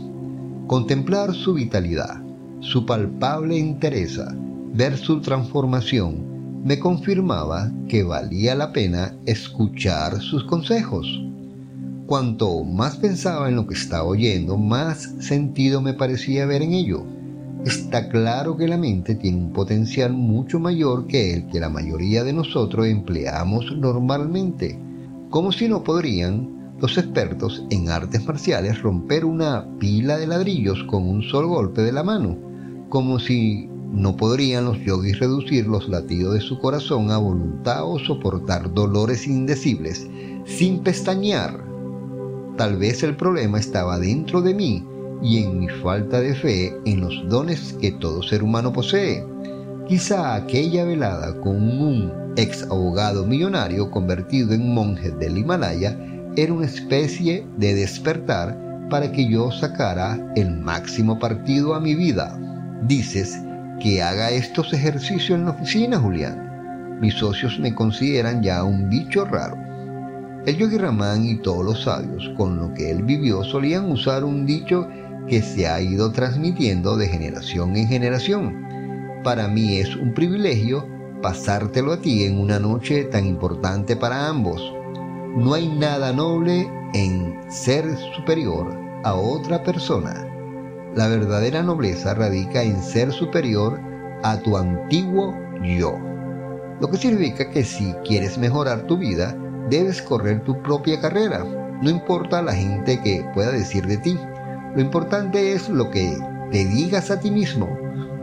Contemplar 0.68 1.34
su 1.34 1.54
vitalidad, 1.54 2.22
su 2.62 2.86
palpable 2.86 3.58
entereza, 3.58 4.36
ver 4.74 4.98
su 4.98 5.22
transformación, 5.22 6.64
me 6.64 6.78
confirmaba 6.78 7.72
que 7.88 8.04
valía 8.04 8.54
la 8.54 8.74
pena 8.74 9.16
escuchar 9.26 10.20
sus 10.20 10.44
consejos. 10.44 11.24
Cuanto 12.06 12.64
más 12.64 12.98
pensaba 12.98 13.48
en 13.48 13.56
lo 13.56 13.66
que 13.66 13.76
estaba 13.76 14.04
oyendo, 14.04 14.58
más 14.58 15.14
sentido 15.20 15.82
me 15.82 15.94
parecía 15.94 16.46
ver 16.46 16.62
en 16.62 16.74
ello. 16.74 17.04
Está 17.66 18.10
claro 18.10 18.58
que 18.58 18.68
la 18.68 18.78
mente 18.78 19.16
tiene 19.16 19.38
un 19.38 19.54
potencial 19.54 20.12
mucho 20.12 20.60
mayor 20.60 21.08
que 21.08 21.34
el 21.34 21.48
que 21.48 21.60
la 21.60 21.70
mayoría 21.70 22.24
de 22.24 22.34
nosotros 22.34 22.88
empleamos 22.88 23.66
normalmente. 23.78 24.78
Como 25.30 25.52
si 25.52 25.68
no 25.68 25.84
podrían 25.84 26.76
los 26.82 26.98
expertos 26.98 27.64
en 27.70 27.90
artes 27.90 28.26
marciales 28.26 28.82
romper 28.82 29.24
una 29.24 29.66
pila 29.80 30.18
de 30.18 30.28
ladrillos 30.28 30.84
con 30.86 31.08
un 31.08 31.22
solo 31.24 31.50
golpe 31.50 31.82
de 31.82 31.92
la 31.92 32.04
mano. 32.04 32.49
Como 32.90 33.20
si 33.20 33.70
no 33.92 34.16
podrían 34.18 34.66
los 34.66 34.80
yogis 34.80 35.20
reducir 35.20 35.68
los 35.68 35.88
latidos 35.90 36.34
de 36.34 36.42
su 36.42 36.60
corazón 36.60 37.12
a 37.12 37.18
voluntad 37.18 37.84
o 37.86 38.00
soportar 38.00 38.74
dolores 38.74 39.28
indecibles 39.28 40.08
sin 40.46 40.80
pestañear. 40.80 41.64
Tal 42.58 42.78
vez 42.78 43.04
el 43.04 43.16
problema 43.16 43.60
estaba 43.60 44.00
dentro 44.00 44.42
de 44.42 44.54
mí 44.54 44.84
y 45.22 45.44
en 45.44 45.60
mi 45.60 45.70
falta 45.70 46.20
de 46.20 46.34
fe 46.34 46.76
en 46.86 47.02
los 47.02 47.28
dones 47.30 47.74
que 47.80 47.92
todo 47.92 48.24
ser 48.24 48.44
humano 48.44 48.74
posee. 48.74 49.26
Quizá 49.88 50.36
aquella 50.36 50.86
velada 50.86 51.40
con 51.42 51.56
un 51.58 52.12
ex 52.38 52.64
abogado 52.64 53.26
millonario 53.26 53.90
convertido 53.92 54.54
en 54.54 54.74
monje 54.74 55.12
del 55.12 55.38
Himalaya 55.38 55.98
era 56.36 56.54
una 56.54 56.66
especie 56.66 57.46
de 57.58 57.76
despertar 57.76 58.88
para 58.90 59.12
que 59.12 59.28
yo 59.30 59.52
sacara 59.52 60.34
el 60.36 60.52
máximo 60.60 61.20
partido 61.20 61.76
a 61.76 61.80
mi 61.80 61.96
vida. 61.96 62.40
Dices 62.82 63.42
que 63.82 64.02
haga 64.02 64.32
estos 64.32 64.72
ejercicios 64.74 65.38
en 65.38 65.46
la 65.46 65.52
oficina, 65.52 66.00
Julián. 66.00 66.98
Mis 67.02 67.14
socios 67.16 67.60
me 67.60 67.76
consideran 67.76 68.42
ya 68.42 68.64
un 68.64 68.90
bicho 68.90 69.26
raro. 69.26 69.58
El 70.46 70.58
yogi 70.58 70.78
Ramán 70.78 71.26
y 71.26 71.36
todos 71.38 71.66
los 71.66 71.84
sabios 71.84 72.32
con 72.38 72.58
lo 72.58 72.74
que 72.74 72.90
él 72.90 73.04
vivió 73.04 73.44
solían 73.44 73.92
usar 73.92 74.24
un 74.24 74.46
dicho 74.46 74.88
que 75.28 75.42
se 75.42 75.68
ha 75.68 75.82
ido 75.82 76.12
transmitiendo 76.12 76.96
de 76.96 77.08
generación 77.08 77.76
en 77.76 77.88
generación. 77.88 78.66
Para 79.24 79.48
mí 79.50 79.78
es 79.78 79.96
un 79.96 80.14
privilegio 80.14 80.88
pasártelo 81.22 81.92
a 81.92 82.02
ti 82.02 82.24
en 82.24 82.40
una 82.40 82.60
noche 82.60 83.04
tan 83.04 83.26
importante 83.26 83.98
para 83.98 84.28
ambos. 84.28 84.62
No 85.36 85.54
hay 85.54 85.68
nada 85.68 86.14
noble 86.14 86.68
en 86.94 87.38
ser 87.50 87.86
superior 88.16 88.74
a 89.04 89.14
otra 89.14 89.62
persona 89.64 90.26
la 90.96 91.08
verdadera 91.08 91.62
nobleza 91.64 92.14
radica 92.14 92.64
en 92.64 92.82
ser 92.82 93.12
superior 93.12 93.80
a 94.24 94.38
tu 94.40 94.58
antiguo 94.58 95.36
yo. 95.62 95.98
Lo 96.82 96.90
que 96.90 96.98
significa 96.98 97.50
que 97.50 97.64
si 97.64 97.94
quieres 98.06 98.38
mejorar 98.38 98.84
tu 98.84 98.98
vida, 98.98 99.36
debes 99.70 100.02
correr 100.02 100.44
tu 100.44 100.62
propia 100.62 101.00
carrera. 101.00 101.44
No 101.82 101.90
importa 101.90 102.42
la 102.42 102.54
gente 102.54 103.02
que 103.02 103.26
pueda 103.34 103.52
decir 103.52 103.86
de 103.86 103.98
ti. 103.98 104.18
Lo 104.76 104.82
importante 104.82 105.54
es 105.54 105.70
lo 105.70 105.90
que 105.92 106.18
te 106.52 106.66
digas 106.66 107.12
a 107.12 107.20
ti 107.20 107.32
mismo. 107.32 107.70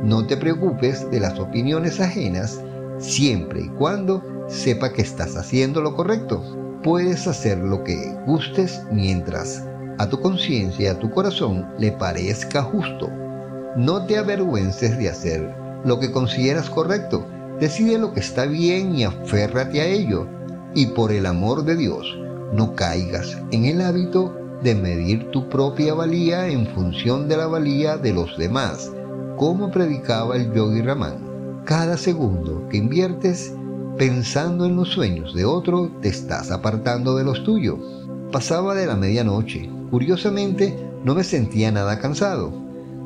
No 0.02 0.26
te 0.26 0.36
preocupes 0.36 1.10
de 1.10 1.20
las 1.20 1.38
opiniones 1.38 2.00
ajenas 2.00 2.60
siempre 2.98 3.62
y 3.62 3.68
cuando 3.68 4.22
sepa 4.48 4.92
que 4.92 5.02
estás 5.02 5.36
haciendo 5.36 5.80
lo 5.80 5.94
correcto. 5.94 6.42
Puedes 6.82 7.26
hacer 7.26 7.58
lo 7.58 7.82
que 7.84 7.96
gustes 8.26 8.82
mientras 8.92 9.65
a 9.98 10.08
tu 10.08 10.20
conciencia 10.20 10.84
y 10.84 10.88
a 10.88 10.98
tu 10.98 11.10
corazón 11.10 11.66
le 11.78 11.92
parezca 11.92 12.62
justo. 12.62 13.10
No 13.76 14.06
te 14.06 14.18
avergüences 14.18 14.98
de 14.98 15.08
hacer 15.08 15.54
lo 15.84 15.98
que 15.98 16.12
consideras 16.12 16.68
correcto. 16.68 17.26
Decide 17.60 17.98
lo 17.98 18.12
que 18.12 18.20
está 18.20 18.44
bien 18.44 18.94
y 18.94 19.04
aférrate 19.04 19.80
a 19.80 19.86
ello. 19.86 20.26
Y 20.74 20.86
por 20.86 21.12
el 21.12 21.26
amor 21.26 21.64
de 21.64 21.76
Dios, 21.76 22.06
no 22.52 22.74
caigas 22.74 23.38
en 23.50 23.64
el 23.64 23.80
hábito 23.80 24.34
de 24.62 24.74
medir 24.74 25.30
tu 25.30 25.48
propia 25.48 25.94
valía 25.94 26.48
en 26.48 26.66
función 26.66 27.28
de 27.28 27.36
la 27.36 27.46
valía 27.46 27.96
de 27.96 28.12
los 28.12 28.36
demás, 28.36 28.90
como 29.36 29.70
predicaba 29.70 30.36
el 30.36 30.52
yogi 30.52 30.82
Raman. 30.82 31.62
Cada 31.64 31.96
segundo 31.96 32.68
que 32.70 32.76
inviertes 32.76 33.52
pensando 33.96 34.66
en 34.66 34.76
los 34.76 34.88
sueños 34.88 35.34
de 35.34 35.44
otro, 35.44 35.90
te 36.02 36.08
estás 36.08 36.50
apartando 36.50 37.16
de 37.16 37.24
los 37.24 37.42
tuyos. 37.44 37.78
Pasaba 38.30 38.74
de 38.74 38.86
la 38.86 38.96
medianoche 38.96 39.70
Curiosamente, 39.90 40.76
no 41.04 41.14
me 41.14 41.22
sentía 41.22 41.70
nada 41.70 41.98
cansado. 41.98 42.52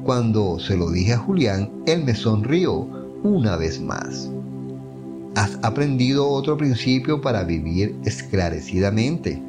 Cuando 0.04 0.58
se 0.58 0.76
lo 0.76 0.90
dije 0.90 1.12
a 1.12 1.18
Julián, 1.18 1.70
él 1.86 2.04
me 2.04 2.14
sonrió 2.14 2.88
una 3.22 3.56
vez 3.56 3.80
más. 3.80 4.30
Has 5.34 5.58
aprendido 5.62 6.28
otro 6.28 6.56
principio 6.56 7.20
para 7.20 7.44
vivir 7.44 7.94
esclarecidamente. 8.04 9.40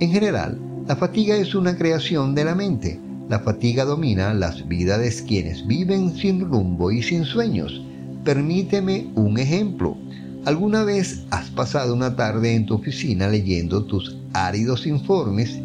En 0.00 0.10
general, 0.10 0.58
la 0.88 0.96
fatiga 0.96 1.36
es 1.36 1.54
una 1.54 1.76
creación 1.76 2.34
de 2.34 2.44
la 2.44 2.54
mente. 2.54 3.00
La 3.28 3.38
fatiga 3.38 3.84
domina 3.84 4.34
las 4.34 4.66
vidas 4.66 5.00
de 5.00 5.26
quienes 5.26 5.64
viven 5.66 6.16
sin 6.16 6.40
rumbo 6.40 6.90
y 6.90 7.02
sin 7.02 7.24
sueños. 7.24 7.80
Permíteme 8.24 9.06
un 9.14 9.38
ejemplo. 9.38 9.96
¿Alguna 10.44 10.82
vez 10.82 11.24
has 11.30 11.48
pasado 11.50 11.94
una 11.94 12.16
tarde 12.16 12.54
en 12.54 12.66
tu 12.66 12.74
oficina 12.74 13.28
leyendo 13.28 13.84
tus 13.84 14.16
áridos 14.32 14.86
informes 14.86 15.60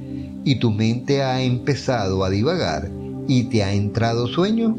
y 0.46 0.60
tu 0.60 0.72
mente 0.72 1.24
ha 1.24 1.42
empezado 1.42 2.24
a 2.24 2.30
divagar 2.30 2.90
y 3.28 3.46
te 3.46 3.64
ha 3.64 3.74
entrado 3.74 4.28
sueño? 4.28 4.76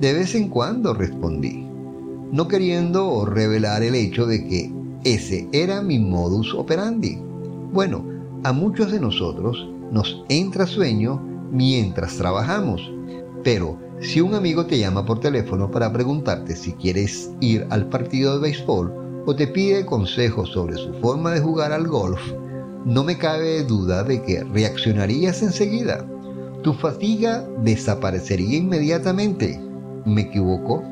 De 0.00 0.14
vez 0.14 0.34
en 0.36 0.48
cuando 0.48 0.94
respondí, 0.94 1.66
no 2.32 2.46
queriendo 2.46 3.26
revelar 3.26 3.82
el 3.82 3.96
hecho 3.96 4.26
de 4.26 4.46
que 4.46 4.72
ese 5.04 5.48
era 5.52 5.82
mi 5.82 5.98
modus 5.98 6.54
operandi. 6.54 7.18
Bueno, 7.72 8.04
a 8.44 8.52
muchos 8.52 8.92
de 8.92 9.00
nosotros 9.00 9.68
nos 9.90 10.24
entra 10.28 10.66
sueño 10.66 11.20
mientras 11.50 12.16
trabajamos, 12.16 12.80
pero 13.42 13.76
si 14.00 14.20
un 14.20 14.34
amigo 14.34 14.66
te 14.66 14.78
llama 14.78 15.04
por 15.04 15.18
teléfono 15.18 15.70
para 15.70 15.92
preguntarte 15.92 16.54
si 16.54 16.72
quieres 16.74 17.32
ir 17.40 17.66
al 17.70 17.88
partido 17.88 18.34
de 18.34 18.42
béisbol 18.42 19.24
o 19.26 19.34
te 19.34 19.48
pide 19.48 19.84
consejos 19.84 20.50
sobre 20.50 20.76
su 20.76 20.92
forma 20.94 21.32
de 21.32 21.40
jugar 21.40 21.72
al 21.72 21.88
golf, 21.88 22.20
no 22.88 23.04
me 23.04 23.18
cabe 23.18 23.64
duda 23.64 24.02
de 24.02 24.22
que 24.22 24.42
reaccionarías 24.44 25.42
enseguida. 25.42 26.06
Tu 26.62 26.72
fatiga 26.72 27.46
desaparecería 27.62 28.56
inmediatamente. 28.56 29.60
¿Me 30.06 30.22
equivocó? 30.22 30.82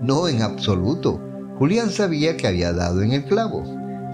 No, 0.00 0.28
en 0.28 0.42
absoluto. 0.42 1.20
Julián 1.58 1.90
sabía 1.90 2.36
que 2.36 2.46
había 2.46 2.72
dado 2.72 3.02
en 3.02 3.10
el 3.10 3.24
clavo. 3.24 3.64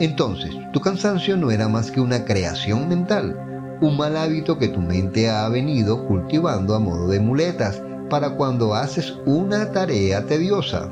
Entonces, 0.00 0.52
tu 0.72 0.80
cansancio 0.80 1.36
no 1.36 1.50
era 1.50 1.68
más 1.68 1.90
que 1.90 2.00
una 2.00 2.24
creación 2.24 2.88
mental, 2.88 3.76
un 3.82 3.98
mal 3.98 4.16
hábito 4.16 4.58
que 4.58 4.68
tu 4.68 4.80
mente 4.80 5.28
ha 5.28 5.46
venido 5.50 6.06
cultivando 6.06 6.74
a 6.74 6.78
modo 6.78 7.08
de 7.08 7.20
muletas 7.20 7.82
para 8.08 8.36
cuando 8.36 8.74
haces 8.74 9.12
una 9.26 9.70
tarea 9.70 10.24
tediosa. 10.24 10.88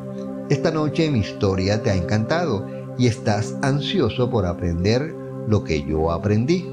Esta 0.50 0.70
noche 0.70 1.10
mi 1.10 1.20
historia 1.20 1.82
te 1.82 1.90
ha 1.90 1.94
encantado 1.94 2.66
y 2.98 3.06
estás 3.06 3.56
ansioso 3.62 4.28
por 4.28 4.44
aprender 4.44 5.18
lo 5.48 5.64
que 5.64 5.82
yo 5.82 6.10
aprendí. 6.10 6.66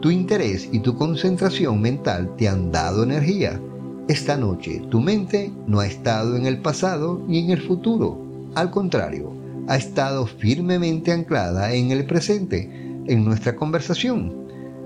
Tu 0.00 0.10
interés 0.10 0.68
y 0.72 0.80
tu 0.80 0.96
concentración 0.96 1.80
mental 1.80 2.34
te 2.36 2.48
han 2.48 2.70
dado 2.70 3.02
energía. 3.02 3.60
Esta 4.08 4.36
noche 4.36 4.82
tu 4.90 5.00
mente 5.00 5.52
no 5.66 5.80
ha 5.80 5.86
estado 5.86 6.36
en 6.36 6.46
el 6.46 6.58
pasado 6.58 7.20
ni 7.26 7.40
en 7.40 7.50
el 7.50 7.60
futuro. 7.60 8.20
Al 8.54 8.70
contrario, 8.70 9.32
ha 9.68 9.76
estado 9.76 10.26
firmemente 10.26 11.12
anclada 11.12 11.72
en 11.72 11.90
el 11.90 12.06
presente. 12.06 12.70
en 13.08 13.24
nuestra 13.24 13.54
conversación. 13.54 14.34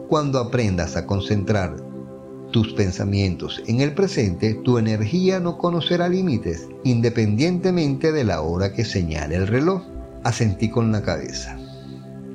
Cuando 0.08 0.40
aprendas 0.40 0.96
a 0.96 1.06
concentrar 1.06 1.74
tus 2.50 2.72
pensamientos 2.72 3.62
en 3.66 3.80
el 3.80 3.94
presente, 3.94 4.54
tu 4.54 4.76
energía 4.76 5.40
no 5.40 5.56
conocerá 5.56 6.08
límites, 6.08 6.68
independientemente 6.84 8.12
de 8.12 8.24
la 8.24 8.42
hora 8.42 8.72
que 8.72 8.84
señale 8.84 9.36
el 9.36 9.46
reloj. 9.46 9.82
Asentí 10.24 10.68
con 10.68 10.92
la 10.92 11.00
cabeza. 11.00 11.59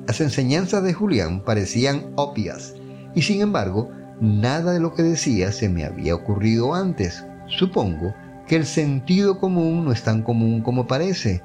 Las 0.06 0.20
enseñanzas 0.20 0.84
de 0.84 0.94
Julián 0.94 1.40
parecían 1.40 2.12
obvias, 2.14 2.74
y 3.14 3.22
sin 3.22 3.40
embargo, 3.40 3.90
nada 4.20 4.72
de 4.72 4.80
lo 4.80 4.94
que 4.94 5.02
decía 5.02 5.50
se 5.50 5.68
me 5.68 5.84
había 5.84 6.14
ocurrido 6.14 6.74
antes. 6.74 7.24
Supongo 7.48 8.14
que 8.46 8.54
el 8.54 8.66
sentido 8.66 9.38
común 9.38 9.84
no 9.84 9.90
es 9.90 10.04
tan 10.04 10.22
común 10.22 10.62
como 10.62 10.86
parece. 10.86 11.42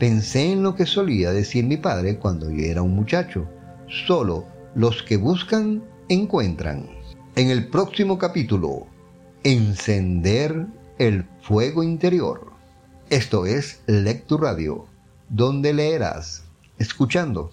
Pensé 0.00 0.52
en 0.52 0.64
lo 0.64 0.74
que 0.74 0.84
solía 0.84 1.32
decir 1.32 1.64
mi 1.64 1.76
padre 1.76 2.18
cuando 2.18 2.50
yo 2.50 2.64
era 2.64 2.82
un 2.82 2.96
muchacho. 2.96 3.46
Solo 4.06 4.46
los 4.74 5.04
que 5.04 5.16
buscan 5.16 5.84
encuentran. 6.08 6.88
En 7.36 7.50
el 7.50 7.68
próximo 7.68 8.18
capítulo, 8.18 8.86
encender 9.44 10.66
el 10.98 11.24
fuego 11.42 11.84
interior. 11.84 12.50
Esto 13.10 13.46
es 13.46 13.80
Lecture 13.86 14.42
Radio, 14.42 14.86
donde 15.28 15.72
leerás 15.72 16.44
escuchando. 16.78 17.52